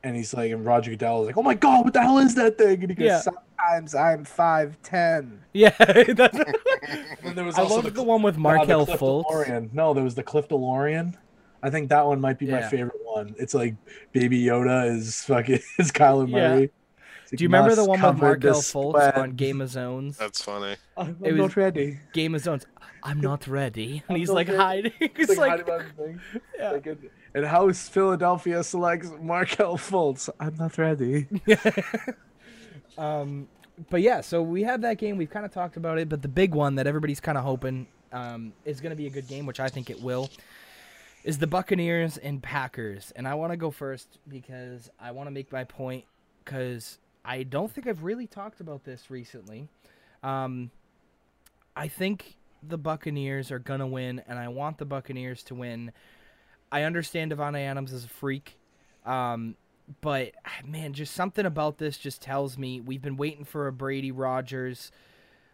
[0.03, 2.33] And he's like, and Roger Goodell is like, "Oh my god, what the hell is
[2.35, 3.19] that thing?" And he goes, Yeah.
[3.19, 5.41] "Sometimes I'm five ten.
[5.53, 6.37] yeah, that's,
[7.23, 9.25] And there was I also love the, the one with uh, Markelle Cliff Fultz.
[9.25, 9.73] DeLorean.
[9.73, 11.15] No, there was the Cliff DeLorean.
[11.61, 13.35] I think that one might be my favorite one.
[13.37, 13.75] It's like
[14.13, 16.55] Baby Yoda is fucking is Kyler Yeah.
[16.55, 16.63] Murray.
[17.23, 19.69] It's like, Do you remember the one with Markelle the Fultz spread." on Game of
[19.69, 20.15] Zones?
[20.17, 20.77] That's funny.
[20.95, 21.99] I'm It not was- ready.
[22.13, 22.65] Game of Zones.
[23.03, 24.57] I'm not ready, and he's like ready.
[24.57, 24.93] hiding.
[25.01, 26.19] It's It's like, like, hiding behind the thing.
[26.57, 26.71] Yeah.
[26.71, 26.87] Like,
[27.33, 30.29] and- House Philadelphia selects Markelle Fultz.
[30.39, 31.27] I'm not ready.
[32.97, 33.47] Um,
[33.89, 35.15] but yeah, so we have that game.
[35.15, 37.87] We've kind of talked about it, but the big one that everybody's kind of hoping
[38.11, 40.29] um, is going to be a good game, which I think it will,
[41.23, 43.13] is the Buccaneers and Packers.
[43.15, 46.03] And I want to go first because I want to make my point
[46.43, 49.69] because I don't think I've really talked about this recently.
[50.23, 50.71] Um,
[51.75, 55.93] I think the Buccaneers are going to win, and I want the Buccaneers to win.
[56.71, 58.57] I understand Davante Adams is a freak.
[59.05, 59.55] Um,
[60.01, 60.33] but
[60.65, 64.91] man, just something about this just tells me we've been waiting for a Brady Rodgers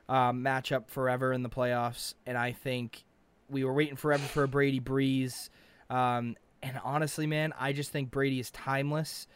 [0.10, 3.06] um, matchup forever in the playoffs, and I think
[3.50, 5.50] we were waiting forever for a Brady Brees.
[5.90, 9.28] Um, and honestly, man, I just think Brady is timeless.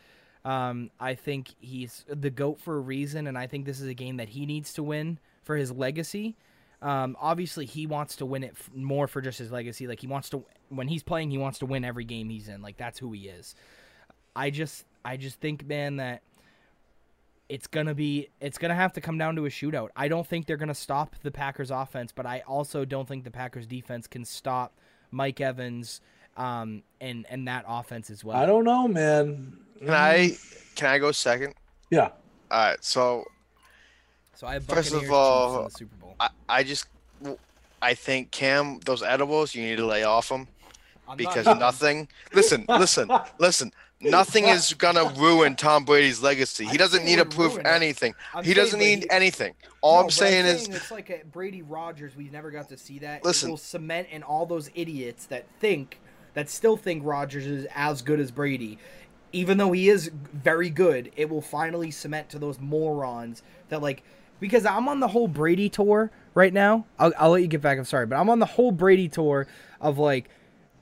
[0.46, 3.94] Um, I think he's the goat for a reason, and I think this is a
[3.94, 6.36] game that he needs to win for his legacy.
[6.82, 9.86] Um, obviously, he wants to win it f- more for just his legacy.
[9.86, 12.62] Like he wants to, when he's playing, he wants to win every game he's in.
[12.62, 13.56] Like that's who he is.
[14.36, 16.22] I just I just think man that
[17.50, 19.90] it's gonna be it's gonna have to come down to a shootout.
[19.96, 23.32] I don't think they're gonna stop the Packers offense, but I also don't think the
[23.32, 24.74] Packers defense can stop
[25.12, 26.02] Mike Evans
[26.38, 28.38] um and and that offense as well.
[28.38, 29.58] I don't know, man.
[29.80, 30.38] Can I
[30.76, 31.56] can I go second?
[31.90, 32.10] Yeah.
[32.52, 32.84] All right.
[32.84, 33.26] So
[34.36, 36.16] so I have First of all, the Super Bowl.
[36.20, 36.88] I, I just
[37.82, 40.48] I think Cam those edibles you need to lay off them
[41.10, 42.08] I'm not because nothing.
[42.34, 43.74] Listen, listen, listen.
[44.02, 46.66] Nothing is gonna ruin Tom Brady's legacy.
[46.66, 48.14] He doesn't need to prove anything.
[48.34, 49.56] I'm He doesn't need anything.
[49.82, 52.16] All No, I'm but saying is it's like a Brady Rodgers.
[52.16, 53.26] We never got to see that.
[53.26, 53.50] Listen.
[53.50, 56.00] it will cement in all those idiots that think
[56.34, 58.78] that still think Rodgers is as good as Brady.
[59.34, 64.04] even though he is very good, it will finally cement to those morons that like
[64.40, 66.86] because I'm on the whole Brady tour right now.
[66.98, 67.78] I'll, I'll let you get back.
[67.78, 69.48] I'm sorry, but I'm on the whole Brady tour
[69.82, 70.30] of like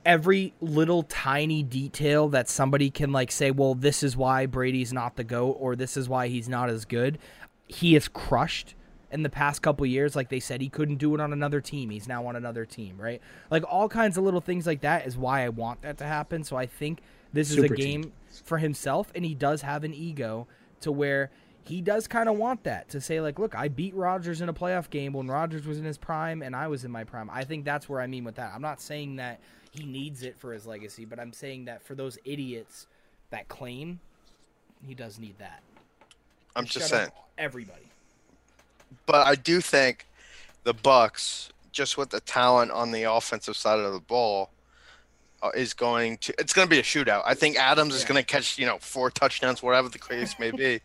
[0.08, 5.16] every little tiny detail that somebody can like say, well, this is why Brady's not
[5.16, 7.18] the goat or this is why he's not as good.
[7.66, 8.74] He is crushed
[9.12, 10.16] in the past couple years.
[10.16, 11.90] Like they said, he couldn't do it on another team.
[11.90, 13.20] He's now on another team, right?
[13.50, 16.42] Like all kinds of little things like that is why I want that to happen.
[16.42, 17.00] So I think
[17.34, 18.00] this is Super a team.
[18.00, 18.12] game
[18.44, 20.46] for himself, and he does have an ego
[20.80, 21.30] to where
[21.64, 24.54] he does kind of want that to say like, look, I beat Rodgers in a
[24.54, 27.28] playoff game when Rodgers was in his prime and I was in my prime.
[27.30, 28.52] I think that's where I mean with that.
[28.54, 29.40] I'm not saying that
[29.78, 32.86] he needs it for his legacy, but I'm saying that for those idiots
[33.30, 34.00] that claim
[34.86, 35.62] he does need that.
[36.54, 37.10] I'm just saying.
[37.36, 37.82] everybody.
[39.06, 40.06] but I do think
[40.64, 44.50] the Bucks, just with the talent on the offensive side of the ball,
[45.42, 46.34] uh, is going to.
[46.38, 47.22] It's going to be a shootout.
[47.24, 50.50] I think Adams is going to catch you know four touchdowns, whatever the case may
[50.50, 50.80] be,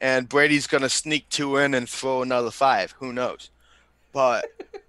[0.00, 2.92] and Brady's going to sneak two in and throw another five.
[2.98, 3.50] Who knows?
[4.12, 4.46] But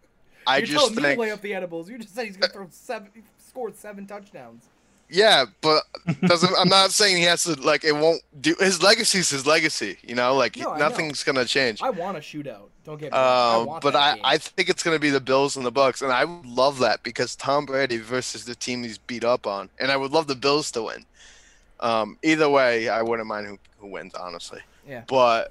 [0.48, 1.90] I You're just telling me to think, lay up the edibles.
[1.90, 4.66] You just said he's gonna throw seven, he scored seven touchdowns.
[5.10, 5.84] yeah, but
[6.22, 6.54] doesn't.
[6.58, 7.84] I'm not saying he has to like.
[7.84, 8.56] It won't do.
[8.60, 9.98] His legacy's his legacy.
[10.02, 10.90] You know, like No, I know.
[10.90, 11.82] nothing's going to change.
[11.82, 12.70] I want a shootout.
[12.84, 13.28] Don't get me wrong.
[13.28, 14.22] I Um, want but I, game.
[14.26, 16.80] I think it's going to be the Bills and the Bucks, and I would love
[16.80, 20.28] that because Tom Brady versus the team he's beat up on, and I would love
[20.28, 21.06] the Bills to win.
[21.80, 24.62] Um, either way, I wouldn't mind who, who wins, honestly.
[24.88, 25.04] Yeah.
[25.08, 25.48] But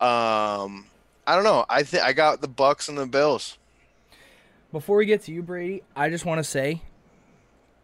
[0.00, 0.86] um,
[1.26, 1.64] I don't know.
[1.68, 3.58] I think I got the Bucks and the Bills.
[4.70, 6.82] Before we get to you, Brady, I just want to say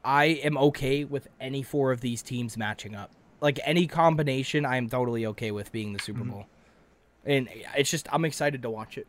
[0.05, 3.11] I am okay with any four of these teams matching up.
[3.41, 6.30] Like any combination, I am totally okay with being the Super mm-hmm.
[6.30, 6.47] Bowl.
[7.24, 9.07] And it's just I'm excited to watch it.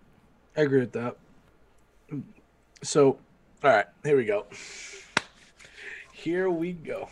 [0.55, 1.17] I agree with that.
[2.81, 3.17] So,
[3.63, 4.45] all right, here we go.
[6.13, 7.09] Here we go.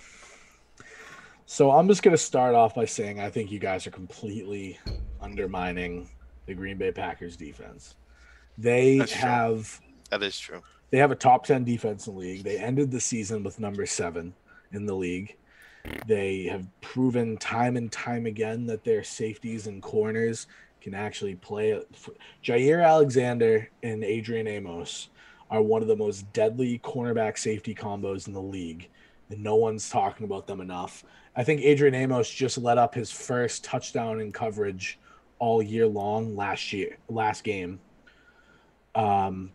[1.46, 4.80] So I'm just gonna start off by saying I think you guys are completely
[5.22, 6.08] undermining
[6.46, 7.96] the Green Bay Packers defense.
[8.58, 9.22] They That's true.
[9.22, 9.82] have
[10.14, 10.62] That is true.
[10.92, 12.44] they have a top 10 defense in the league.
[12.44, 14.36] They ended the season with number seven
[14.72, 15.36] in the league.
[16.06, 20.46] They have proven time and time again that their safeties and corners
[20.82, 21.82] can actually play.
[22.44, 25.10] Jaire Alexander and Adrian Amos
[25.50, 28.90] are one of the most deadly cornerback safety combos in the league,
[29.32, 31.04] and no one's talking about them enough.
[31.36, 35.00] I think Adrian Amos just let up his first touchdown in coverage
[35.40, 37.80] all year long last year, last game.
[38.94, 39.52] Um,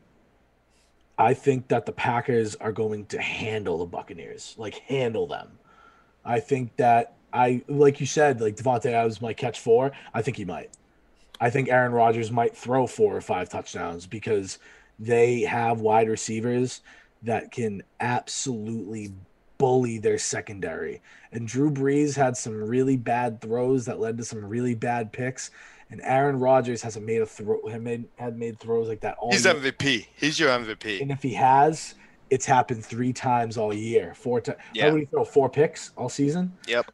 [1.19, 5.59] I think that the Packers are going to handle the Buccaneers, like handle them.
[6.25, 9.93] I think that I, like you said, like Davante Adams might catch four.
[10.15, 10.71] I think he might.
[11.41, 14.59] I think Aaron Rodgers might throw four or five touchdowns because
[14.99, 16.83] they have wide receivers
[17.23, 19.13] that can absolutely
[19.59, 21.03] bully their secondary.
[21.33, 25.51] And Drew Brees had some really bad throws that led to some really bad picks.
[25.91, 29.33] And Aaron Rodgers hasn't made a throw had made had made throws like that all
[29.33, 29.55] He's year.
[29.55, 30.07] MVP.
[30.17, 31.01] He's your MVP.
[31.01, 31.95] And if he has,
[32.31, 34.15] it's happened three times all year.
[34.15, 34.59] Four times.
[34.75, 34.87] Yeah.
[34.87, 36.53] How would he throw four picks all season?
[36.67, 36.93] Yep.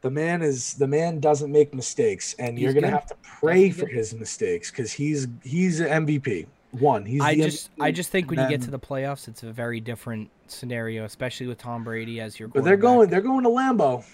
[0.00, 2.92] The man is the man doesn't make mistakes, and you're gonna good.
[2.92, 6.46] have to pray for his mistakes because he's he's an MVP.
[6.72, 9.42] One, he's I the just I just think when you get to the playoffs, it's
[9.42, 12.48] a very different scenario, especially with Tom Brady as your.
[12.48, 13.10] But they're going.
[13.10, 14.04] They're going to Lambeau.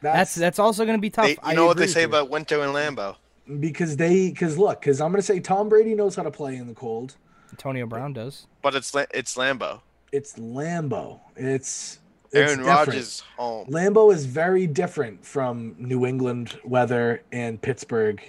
[0.00, 1.26] That's that's also going to be tough.
[1.26, 1.92] They, you I know what they Mm-hmm.
[1.92, 2.06] say you.
[2.06, 3.16] about Winter and Lambeau?
[3.60, 6.66] because they because look because I'm gonna say Tom Brady knows how to play in
[6.68, 7.16] the cold.
[7.50, 8.46] Antonio Brown does.
[8.62, 9.80] But it's it's Lambeau.
[10.12, 11.20] It's Lambeau.
[11.36, 11.98] It's,
[12.30, 12.62] it's Aaron.
[12.64, 13.66] Rodgers home.
[13.68, 18.22] Lambeau is very different from New England weather and Pittsburgh.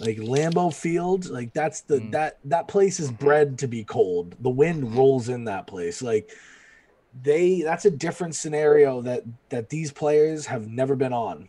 [0.00, 2.10] Like Lambeau Field, like that's the Mm.
[2.10, 4.34] that that place is bred to be cold.
[4.40, 6.02] The wind rolls in that place.
[6.02, 6.32] Like
[7.22, 11.48] they that's a different scenario that that these players have never been on.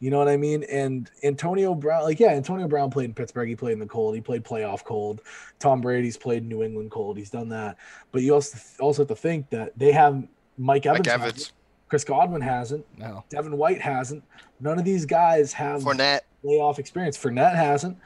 [0.00, 0.64] You know what I mean?
[0.64, 3.48] And Antonio Brown, like yeah, Antonio Brown played in Pittsburgh.
[3.48, 4.14] He played in the cold.
[4.14, 5.20] He played playoff cold.
[5.60, 7.16] Tom Brady's played New England cold.
[7.16, 7.76] He's done that.
[8.10, 10.26] But you also also have to think that they have
[10.58, 11.06] Mike Evans.
[11.06, 11.14] Mike.
[11.14, 11.52] Evans,
[11.88, 12.84] Chris Godwin hasn't.
[12.98, 13.22] No.
[13.28, 14.24] Devin White hasn't.
[14.60, 16.22] None of these guys have Fournette.
[16.44, 17.16] playoff experience.
[17.16, 17.96] Fournette hasn't.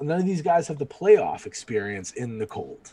[0.00, 2.90] None of these guys have the playoff experience in the cold.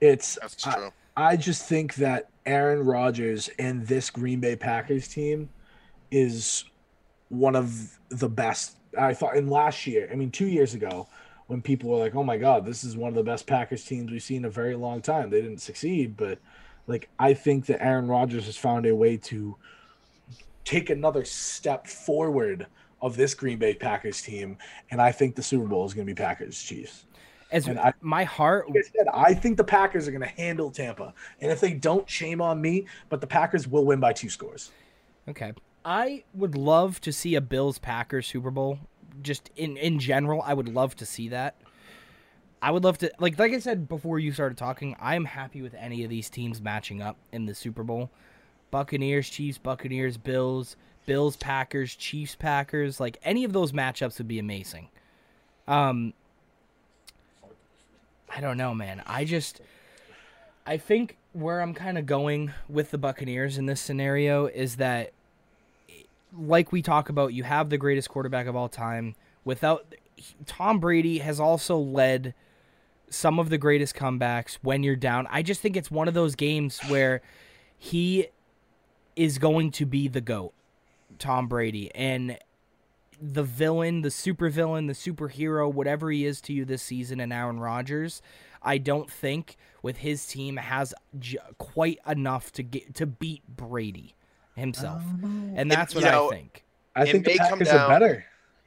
[0.00, 0.72] It's That's true.
[0.72, 0.90] I
[1.36, 5.48] just think that Aaron Rodgers and this Green Bay Packers team
[6.10, 6.64] is
[7.28, 8.76] one of the best.
[8.98, 11.08] I thought in last year, I mean, two years ago,
[11.46, 14.10] when people were like, oh my God, this is one of the best Packers teams
[14.10, 15.30] we've seen in a very long time.
[15.30, 16.38] They didn't succeed, but
[16.86, 19.56] like, I think that Aaron Rodgers has found a way to
[20.64, 22.66] take another step forward
[23.00, 24.56] of this Green Bay Packers team.
[24.90, 27.04] And I think the Super Bowl is going to be Packers Chiefs.
[27.52, 30.70] As I- my heart, Like I said, I think the Packers are going to handle
[30.70, 31.12] Tampa.
[31.40, 34.70] And if they don't, shame on me, but the Packers will win by two scores.
[35.28, 35.52] Okay.
[35.84, 38.78] I would love to see a Bills Packers Super Bowl.
[39.20, 41.56] Just in in general, I would love to see that.
[42.62, 45.60] I would love to like like I said before you started talking, I am happy
[45.60, 48.10] with any of these teams matching up in the Super Bowl.
[48.70, 54.38] Buccaneers, Chiefs, Buccaneers, Bills, Bills, Packers, Chiefs, Packers, like any of those matchups would be
[54.38, 54.88] amazing.
[55.68, 56.14] Um
[58.34, 59.02] I don't know, man.
[59.06, 59.60] I just
[60.66, 65.12] I think where I'm kind of going with the Buccaneers in this scenario is that
[66.36, 69.14] like we talk about, you have the greatest quarterback of all time.
[69.44, 69.94] Without
[70.46, 72.34] Tom Brady has also led
[73.10, 75.26] some of the greatest comebacks when you're down.
[75.30, 77.20] I just think it's one of those games where
[77.78, 78.28] he
[79.16, 80.54] is going to be the goat,
[81.18, 82.38] Tom Brady, and
[83.22, 87.32] the villain, the super villain, the superhero, whatever he is to you this season, and
[87.32, 88.20] Aaron Rodgers.
[88.62, 94.14] I don't think with his team has j- quite enough to get to beat Brady
[94.56, 96.64] himself, oh, and that's what you know, I think.
[96.94, 98.24] I It think the may come Packers down- are better.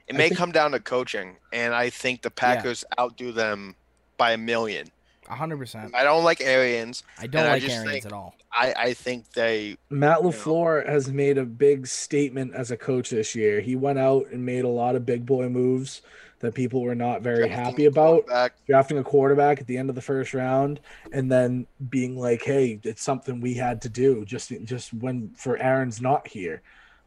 [0.07, 3.75] It may think- come down to coaching, and I think the Packers outdo them
[4.17, 4.87] by a million.
[5.27, 5.95] Hundred percent.
[5.95, 7.03] I don't like Arians.
[7.17, 8.35] I don't and I like just Arians think- at all.
[8.51, 13.35] I, I think they Matt LaFleur has made a big statement as a coach this
[13.35, 13.59] year.
[13.59, 16.01] He went out and made a lot of big boy moves
[16.39, 18.25] that people were not very drafting happy about.
[18.67, 20.79] Drafting a quarterback at the end of the first round
[21.11, 25.57] and then being like, "Hey, it's something we had to do just just when for
[25.57, 26.61] Aaron's not here."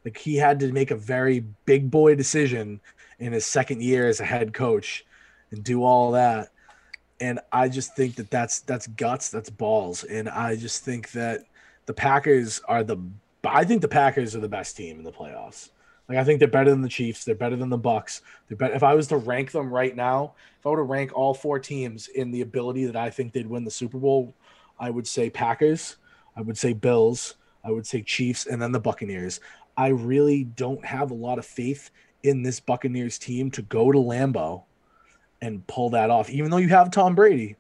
[0.05, 2.81] Like he had to make a very big boy decision
[3.19, 5.05] in his second year as a head coach
[5.51, 6.51] and do all that.
[7.21, 11.43] And I just think that that's that's guts, that's balls, and I just think that
[11.87, 12.99] the Packers are the
[13.45, 15.71] I think the Packers are the best team in the playoffs.
[16.09, 18.23] Like I think they're better than the Chiefs, they're better than the Bucks.
[18.49, 18.75] They're better.
[18.75, 21.59] If I was to rank them right now, if I were to rank all four
[21.59, 24.35] teams in the ability that I think they'd win the Super Bowl,
[24.79, 25.97] I would say Packers,
[26.37, 29.41] I would say Bills, I would say Chiefs, and then the Buccaneers.
[29.77, 31.91] I really don't have a lot of faith
[32.23, 34.64] in this Buccaneers team to go to Lambeau
[35.41, 37.57] and pull that off, even though you have Tom Brady.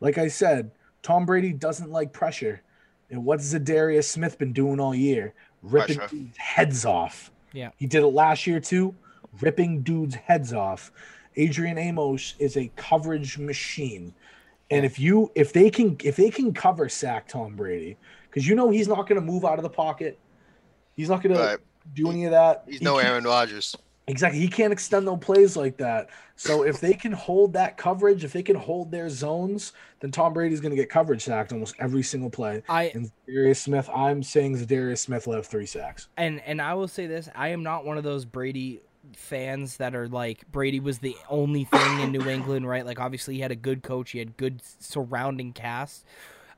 [0.00, 0.70] Like I said,
[1.02, 2.62] Tom Brady doesn't like pressure.
[3.10, 5.32] And what's Za'Darius Smith been doing all year?
[5.62, 6.14] Ripping Pressure.
[6.16, 7.30] dudes' heads off.
[7.52, 7.70] Yeah.
[7.76, 8.94] He did it last year too,
[9.40, 10.92] ripping dudes' heads off.
[11.36, 14.12] Adrian Amos is a coverage machine.
[14.70, 17.96] And if you if they can if they can cover sack Tom Brady,
[18.28, 20.18] because you know he's not gonna move out of the pocket.
[20.96, 21.60] He's not gonna But
[21.94, 22.64] do any of that.
[22.66, 23.76] he's He no can't- Aaron Rodgers.
[24.08, 24.38] Exactly.
[24.38, 26.10] He can't extend no plays like that.
[26.36, 30.32] So if they can hold that coverage, if they can hold their zones, then Tom
[30.32, 32.62] Brady's going to get coverage sacked almost every single play.
[32.68, 36.08] I And Darius Smith, I'm saying Darius Smith will have three sacks.
[36.16, 38.80] and and I will say this: I am not one of those Brady
[39.14, 42.86] fans that are like Brady was the only thing in New England, right?
[42.86, 46.04] Like obviously he had a good coach, he had good surrounding cast.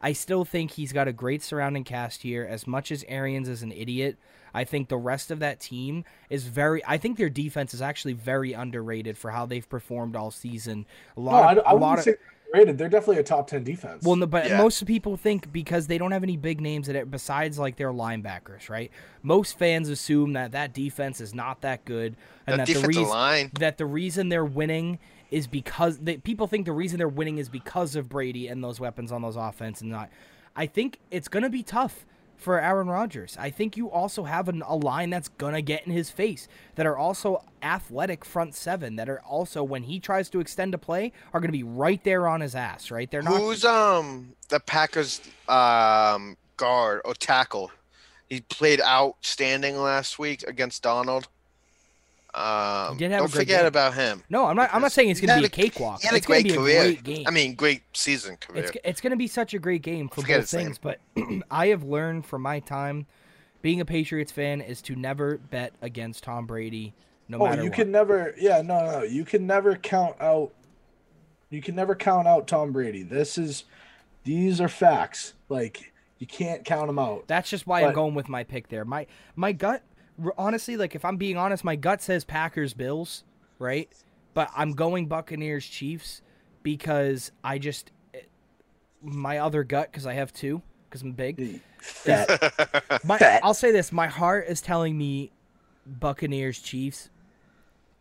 [0.01, 2.46] I still think he's got a great surrounding cast here.
[2.49, 4.16] As much as Arians is an idiot,
[4.55, 6.82] I think the rest of that team is very.
[6.86, 10.86] I think their defense is actually very underrated for how they've performed all season.
[11.16, 12.78] A lot, I, of, I a wouldn't lot of say they're rated.
[12.78, 14.05] They're definitely a top 10 defense.
[14.05, 14.59] well, no, but Yeah.
[14.59, 17.92] most people think because they don't have any big names that it, besides like their
[17.92, 18.90] linebackers, right?
[19.22, 23.09] Most fans assume that that defense is not that good, and That that, the reason
[23.09, 23.51] line.
[23.59, 24.99] that the reason they're winning
[25.30, 28.80] is because they, people think the reason they're winning is because of Brady and those
[28.80, 30.09] weapons on those offense and not.
[30.57, 32.07] I think it's gonna be tough
[32.39, 33.36] for Aaron Rodgers.
[33.39, 36.86] I think you also have an, a line that's gonna get in his face that
[36.86, 41.12] are also athletic front seven that are also when he tries to extend a play
[41.34, 42.91] are gonna be right there on his ass.
[42.91, 43.11] Right?
[43.11, 43.41] They're not.
[43.41, 47.70] Who's um the Packers um guard or tackle?
[48.28, 51.28] He played outstanding last week against Donald.
[52.35, 53.66] Um, did have a don't great forget game.
[53.66, 54.22] about him.
[54.29, 54.72] No, I'm not.
[54.72, 56.03] I'm not saying it's going to be a cakewalk.
[56.03, 56.81] He had a it's going great to be career.
[56.81, 57.24] a great game.
[57.26, 58.64] I mean, great season career.
[58.64, 60.66] it's it's going to be such a great game for Forget both his name.
[60.66, 60.79] things.
[60.79, 61.01] But
[61.51, 63.07] I have learned from my time
[63.62, 66.95] being a Patriots fan is to never bet against Tom Brady,
[67.29, 67.76] no oh, matter you what.
[67.76, 70.53] can never, yeah, no, no, you can never count out,
[71.51, 73.03] you can never count out Tom Brady.
[73.03, 73.64] This is,
[74.24, 75.35] these are facts.
[75.49, 77.26] Like, you can't count them out.
[77.26, 78.85] That's just why I'm going with my pick there.
[78.85, 79.07] My
[79.37, 79.97] my gut, r-
[80.36, 83.24] honestly, like if I'm being honest, my gut says Packers Bills,
[83.58, 83.90] right?
[84.34, 86.22] But I'm going Buccaneers Chiefs
[86.62, 88.20] because I just eh,
[89.02, 91.60] my other gut because I have two because I'm big.
[91.78, 92.28] Fat.
[93.04, 93.40] My, Fat.
[93.44, 95.30] I'll say this: my heart is telling me
[95.86, 97.10] Buccaneers Chiefs,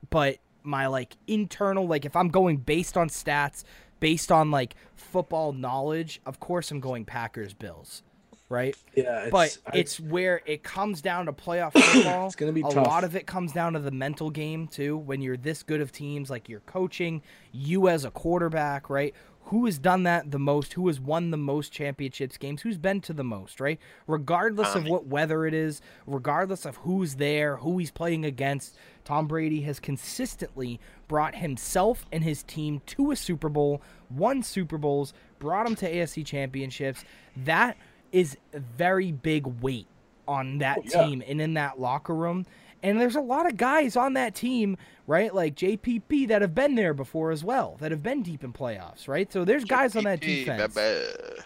[0.10, 3.64] but my like internal like if I'm going based on stats,
[4.00, 8.04] based on like football knowledge, of course I'm going Packers Bills,
[8.50, 8.76] right?
[8.96, 12.28] yeah, it's, but I- it's where it comes down to playoff football.
[12.28, 12.88] It's gonna be a tough.
[12.88, 14.98] lot of it comes down to the mental game too.
[14.98, 17.22] When you're this good of teams, like you're coaching,
[17.52, 19.14] you as a quarterback, right?
[19.48, 23.00] who has done that the most, who has won the most championships games, who's been
[23.00, 23.80] to the most, right?
[24.06, 28.76] Regardless of um, what weather it is, regardless of who's there, who he's playing against,
[29.06, 34.78] Tom Brady has consistently brought himself and his team to a Super Bowl, won Super
[34.78, 37.06] Bowls, brought them to AFC championships.
[37.38, 37.78] That
[38.12, 39.88] is a very big weight
[40.28, 41.06] on that Oh, yeah.
[41.06, 42.46] team and in that locker room.
[42.84, 44.78] And there's a lot of guys on that team,
[45.08, 45.34] right?
[45.34, 49.08] Like JPP that have been there before as well, that have been deep in playoffs,
[49.08, 49.32] right?
[49.34, 51.42] So there's guys on that GPP, defense, baby.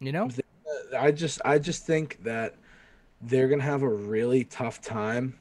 [0.00, 0.28] you know?
[0.98, 2.56] I just I just think that
[3.22, 5.38] they're gonna have a really tough time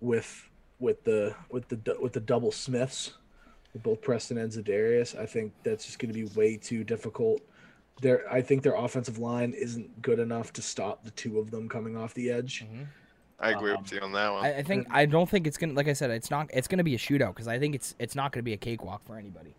[0.00, 0.48] with
[0.80, 3.12] with the with the with the double Smiths,
[3.74, 5.18] with both Preston and Za'Darius.
[5.18, 7.42] I think that's just gonna be way too difficult.
[8.00, 11.68] Their I think their offensive line isn't good enough to stop the two of them
[11.68, 12.64] coming off the edge.
[13.40, 14.44] I agree Um, with you on that one.
[14.44, 16.84] I, I think I don't think it's gonna like I said, it's not it's gonna
[16.84, 19.54] be a shootout because I think it's it's not gonna be a cakewalk for anybody.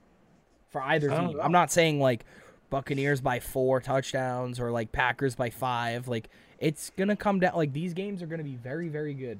[0.69, 1.33] For either team.
[1.33, 1.41] Know.
[1.41, 2.25] I'm not saying like
[2.69, 6.07] Buccaneers by four touchdowns or like Packers by five.
[6.07, 6.29] Like
[6.59, 9.39] it's gonna come down like these games are gonna be very, very good.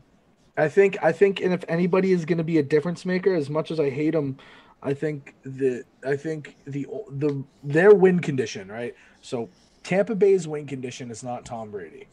[0.60, 3.50] I think I think, and if anybody is going to be a difference maker, as
[3.50, 4.38] much as I hate them,
[4.82, 8.96] I think the I think the the their win condition, right?
[9.22, 9.50] So
[9.84, 12.08] Tampa Bay's win condition is not Tom Brady.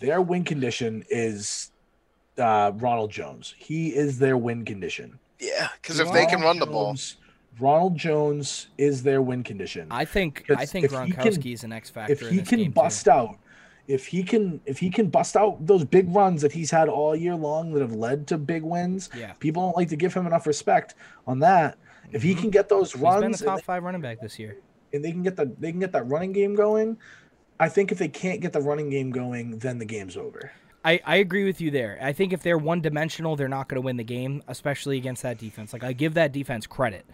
[0.00, 1.70] Their win condition is
[2.38, 3.54] uh, Ronald Jones.
[3.56, 5.18] He is their win condition.
[5.38, 6.96] yeah, because if they can Ronald run the ball,
[7.60, 9.86] Ronald Jones is their win condition.
[9.90, 12.12] I think I think if Gronkowski is an X factor.
[12.12, 12.72] if in he this can game, too.
[12.72, 13.38] bust out
[13.88, 17.14] if he can if he can bust out those big runs that he's had all
[17.14, 19.32] year long that have led to big wins Yeah.
[19.40, 20.94] people don't like to give him enough respect
[21.26, 21.76] on that
[22.12, 23.04] if he can get those Mm-hmm.
[23.06, 24.56] He's been the top five running back this year.
[24.92, 26.98] and they can get the they can get that running game going
[27.58, 30.50] i think if they can't get the running game going then the game's over
[30.84, 31.96] I, I agree with you there.
[32.02, 35.22] I think if they're one dimensional, they're not going to win the game, especially against
[35.22, 35.72] that defense.
[35.72, 37.06] Like I give that defense credit.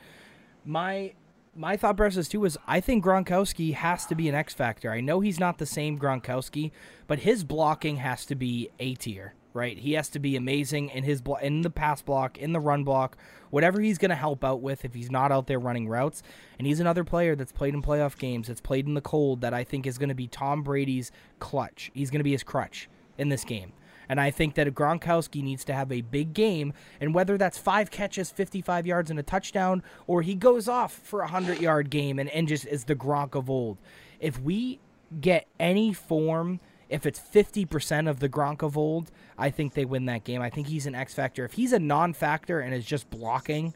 [0.65, 1.13] My
[1.55, 4.91] my thought process too is I think Gronkowski has to be an X factor.
[4.91, 6.71] I know he's not the same Gronkowski,
[7.07, 9.77] but his blocking has to be A tier, right?
[9.77, 12.85] He has to be amazing in his blo- in the pass block, in the run
[12.85, 13.19] block,
[13.51, 16.23] whatever he's going to help out with if he's not out there running routes.
[16.59, 19.55] And he's another player that's played in playoff games, that's played in the cold that
[19.55, 21.91] I think is going to be Tom Brady's clutch.
[21.95, 23.73] He's going to be his crutch in this game.
[24.09, 27.91] And I think that Gronkowski needs to have a big game, and whether that's five
[27.91, 32.19] catches, 55 yards, and a touchdown, or he goes off for a 100 yard game
[32.19, 33.77] and, and just is the Gronk of old.
[34.19, 34.81] If we
[35.21, 40.07] get any form, if it's 50% of the Gronk of old, I think they win
[40.07, 40.41] that game.
[40.41, 41.45] I think he's an X factor.
[41.45, 43.75] If he's a non factor and is just blocking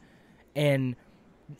[0.56, 0.96] and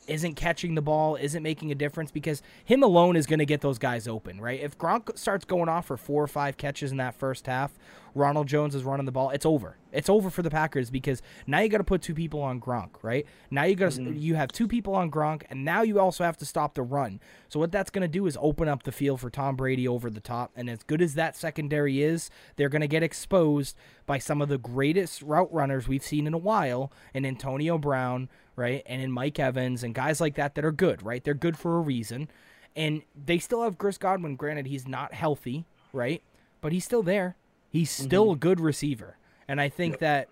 [0.07, 3.61] isn't catching the ball, isn't making a difference because him alone is going to get
[3.61, 4.59] those guys open, right?
[4.59, 7.77] If Gronk starts going off for four or five catches in that first half,
[8.15, 9.77] Ronald Jones is running the ball, it's over.
[9.91, 12.91] It's over for the Packers because now you got to put two people on Gronk,
[13.01, 13.25] right?
[13.51, 14.17] Now you got to mm-hmm.
[14.17, 17.19] you have two people on Gronk and now you also have to stop the run.
[17.49, 20.09] So what that's going to do is open up the field for Tom Brady over
[20.09, 24.17] the top and as good as that secondary is, they're going to get exposed by
[24.17, 28.83] some of the greatest route runners we've seen in a while in Antonio Brown, right?
[28.85, 31.23] And in Mike Evans and guys like that that are good, right?
[31.23, 32.29] They're good for a reason.
[32.75, 34.35] And they still have Chris Godwin.
[34.35, 36.23] Granted, he's not healthy, right?
[36.61, 37.35] But he's still there.
[37.73, 39.17] He's still a good receiver.
[39.47, 40.29] And I think that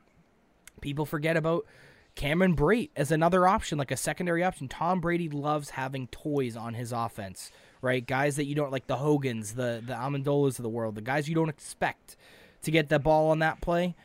[0.79, 1.65] people forget about
[2.13, 4.67] Cameron Brate as another option, like a secondary option.
[4.67, 8.05] Tom Brady loves having toys on his offense, right?
[8.05, 11.27] Guys that you don't like the Hogans, the the Amendolas of the world, the guys
[11.27, 12.15] you don't expect
[12.61, 13.95] to get the ball on that play.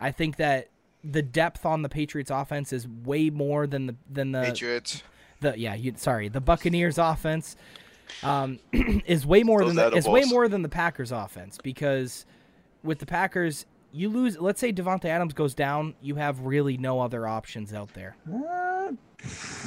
[0.00, 0.68] I think that
[1.04, 5.04] the depth on the Patriots offense is way more than the than the Patriots.
[5.40, 7.54] the yeah you sorry the Buccaneers offense
[8.24, 12.26] um, is way more Those than the, is way more than the Packers offense because
[12.82, 17.00] with the Packers you lose let's say Davante Adams goes down you have really no
[17.00, 18.16] other options out there.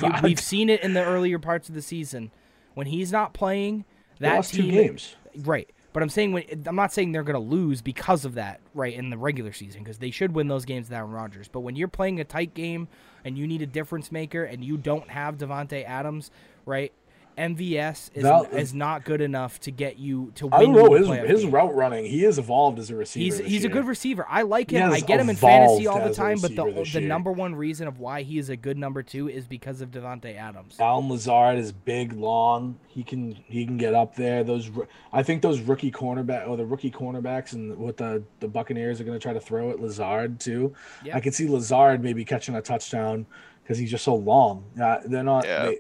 [0.01, 2.32] You, we've seen it in the earlier parts of the season
[2.74, 3.86] when he's not playing
[4.20, 5.70] that lost team two games right.
[5.93, 8.93] But I'm saying when I'm not saying they're going to lose because of that, right,
[8.93, 11.47] in the regular season because they should win those games without Aaron Rodgers.
[11.49, 12.88] But when you're playing a tight game
[13.26, 16.32] and you need a difference maker and you don't have Davante Adams,
[16.66, 16.93] right?
[17.38, 20.53] MVS is, Val- is not good enough to get you to win.
[20.53, 21.51] i don't know his, his game.
[21.51, 24.25] route running he has evolved as a receiver He's this he's a good receiver.
[24.29, 24.91] I like him.
[24.91, 27.99] I get him in fantasy all the time, but the the number one reason of
[27.99, 30.77] why he is a good number two is because of Davante Adams.
[30.79, 32.79] Allen Lazard is big, long.
[32.88, 34.43] He can he can get up there.
[34.43, 34.69] Those
[35.13, 39.03] I think those rookie cornerback or the rookie cornerbacks and what the the Buccaneers are
[39.03, 40.73] going to try to throw at Lazard too.
[41.03, 41.15] Yeah.
[41.15, 43.25] I can see Lazard maybe catching a touchdown
[43.63, 44.65] because he's just so long.
[44.82, 45.45] Uh, they're not.
[45.45, 45.65] Yeah.
[45.65, 45.79] They,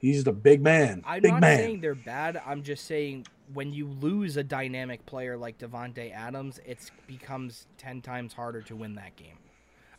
[0.00, 1.02] he's a big man.
[1.06, 1.58] I'm big not man.
[1.58, 2.42] saying they're bad.
[2.44, 8.00] I'm just saying when you lose a dynamic player like Davante Adams, it becomes ten
[8.00, 9.38] times harder to win that game.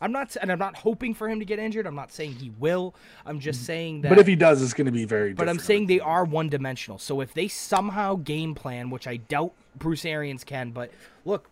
[0.02, 1.86] I'm not, and I'm not hoping for him to get injured.
[1.86, 2.92] I'm not saying he will.
[3.24, 3.66] I'm just mm.
[3.66, 4.08] saying that.
[4.08, 5.32] But if he does, it's going to be very.
[5.32, 6.98] But I'm saying they are one dimensional.
[6.98, 10.90] So if they somehow game plan, which I doubt Bruce Arians can, but
[11.24, 11.48] look,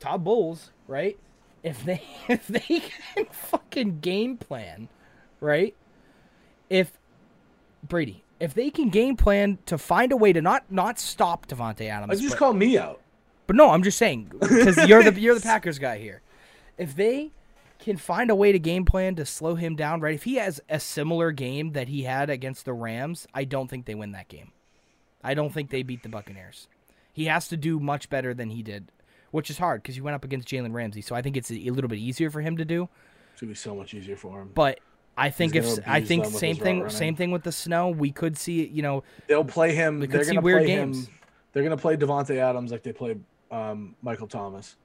[0.00, 1.16] Todd Bowles, right?
[1.62, 2.82] If they if they
[3.14, 4.88] can fucking game plan,
[5.40, 5.76] right?
[6.68, 6.98] If
[7.86, 11.88] Brady, if they can game plan to find a way to not not stop Davante
[11.88, 13.00] Adams, I just but, call me out.
[13.46, 16.22] but no, I'm just saying because you're the you're the Packers guy here.
[16.78, 17.32] If they
[17.78, 20.14] can find a way to game plan to slow him down, right?
[20.14, 23.86] If he has a similar game that he had against the Rams, I don't think
[23.86, 24.52] they win that game.
[25.22, 26.68] I don't think they beat the Buccaneers.
[27.12, 28.90] He has to do much better than he did,
[29.32, 31.02] which is hard because he went up against Jalen Ramsey.
[31.02, 32.88] So I think it's a, a little bit easier for him to do.
[33.32, 34.52] It's to be so much easier for him.
[34.54, 34.78] But
[35.16, 36.90] I think if I think same thing running.
[36.96, 40.00] same thing with the snow, we could see you know They'll play him.
[40.00, 41.06] We could They're see going to weird play games.
[41.06, 41.14] him.
[41.52, 43.16] They're going to play Davante Adams like they play
[43.50, 44.76] um, Michael Thomas.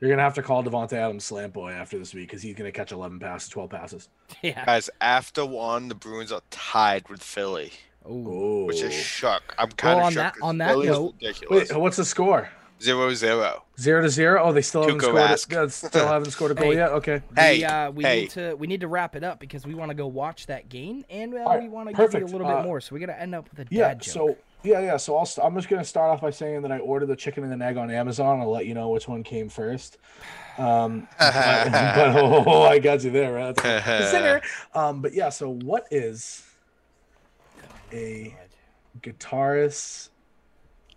[0.00, 2.54] You're going to have to call Davante Adams slant boy after this week because he's
[2.54, 4.08] going to catch 11 passes, 12 passes.
[4.42, 4.62] yeah.
[4.66, 7.72] Guys, after one, the Bruins are tied with Philly,
[8.06, 8.24] Ooh.
[8.28, 9.54] Oh, which is shook.
[9.56, 10.22] I'm kind Well, of on shook.
[10.22, 11.70] that- on that Philly's note- ridiculous.
[11.70, 11.78] wait.
[11.80, 12.50] What's the score?
[12.82, 13.62] Zero zero.
[13.80, 14.42] Zero to zero.
[14.42, 15.16] Oh, they still haven't Tuukka scored.
[15.16, 15.46] Rask.
[15.46, 15.52] It.
[15.54, 16.76] Yeah, still haven't scored a goal Hey.
[16.76, 16.90] yet.
[16.90, 17.22] Okay.
[17.34, 18.20] Hey, we, uh, we hey.
[18.22, 20.68] need to we need to wrap it up because we want to go watch that
[20.68, 22.32] game and uh, Alright, we want to give you a perfect.
[22.32, 22.80] little bit Uh, more.
[22.80, 23.88] So we're gonna end up with a Yeah.
[23.88, 24.12] dad joke.
[24.12, 24.96] So yeah, yeah.
[24.96, 25.24] So I'll.
[25.26, 27.62] St- I'm just gonna start off by saying that I ordered the chicken and an
[27.62, 28.40] egg on Amazon.
[28.40, 29.98] I'll let you know which one came first.
[30.58, 31.32] Um, but,
[31.72, 32.16] but-
[32.46, 33.54] oh, I got you there, right?
[33.56, 34.44] That's.
[34.74, 35.28] Um, but yeah.
[35.30, 36.42] So what is
[37.92, 38.36] a
[39.00, 40.10] guitarist?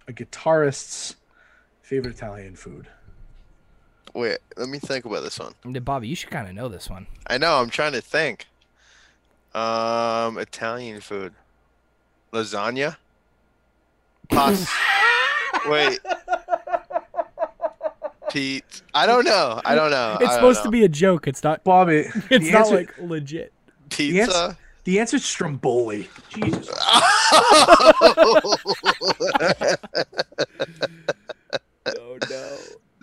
[0.07, 1.15] A guitarist's
[1.87, 2.85] favorite Italian food?
[4.13, 5.53] Wait, let me think about this one.
[5.83, 7.07] Bobby, you should kind of know this one.
[7.27, 7.61] I know.
[7.61, 8.45] I'm trying to think.
[9.53, 11.33] Um, Italian food.
[12.33, 12.97] Lasagna.
[14.29, 14.69] Pasta.
[15.67, 15.99] Wait.
[18.31, 18.81] Pete.
[18.93, 19.61] I don't know.
[19.63, 20.17] I don't know.
[20.19, 21.25] It's supposed to be a joke.
[21.25, 21.63] It's not.
[21.63, 23.53] Bobby, It's the not answer, like legit.
[23.89, 24.57] pizza.
[24.83, 26.09] the answer's Stromboli.
[26.29, 26.69] Jesus.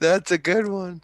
[0.05, 1.03] That's a good one.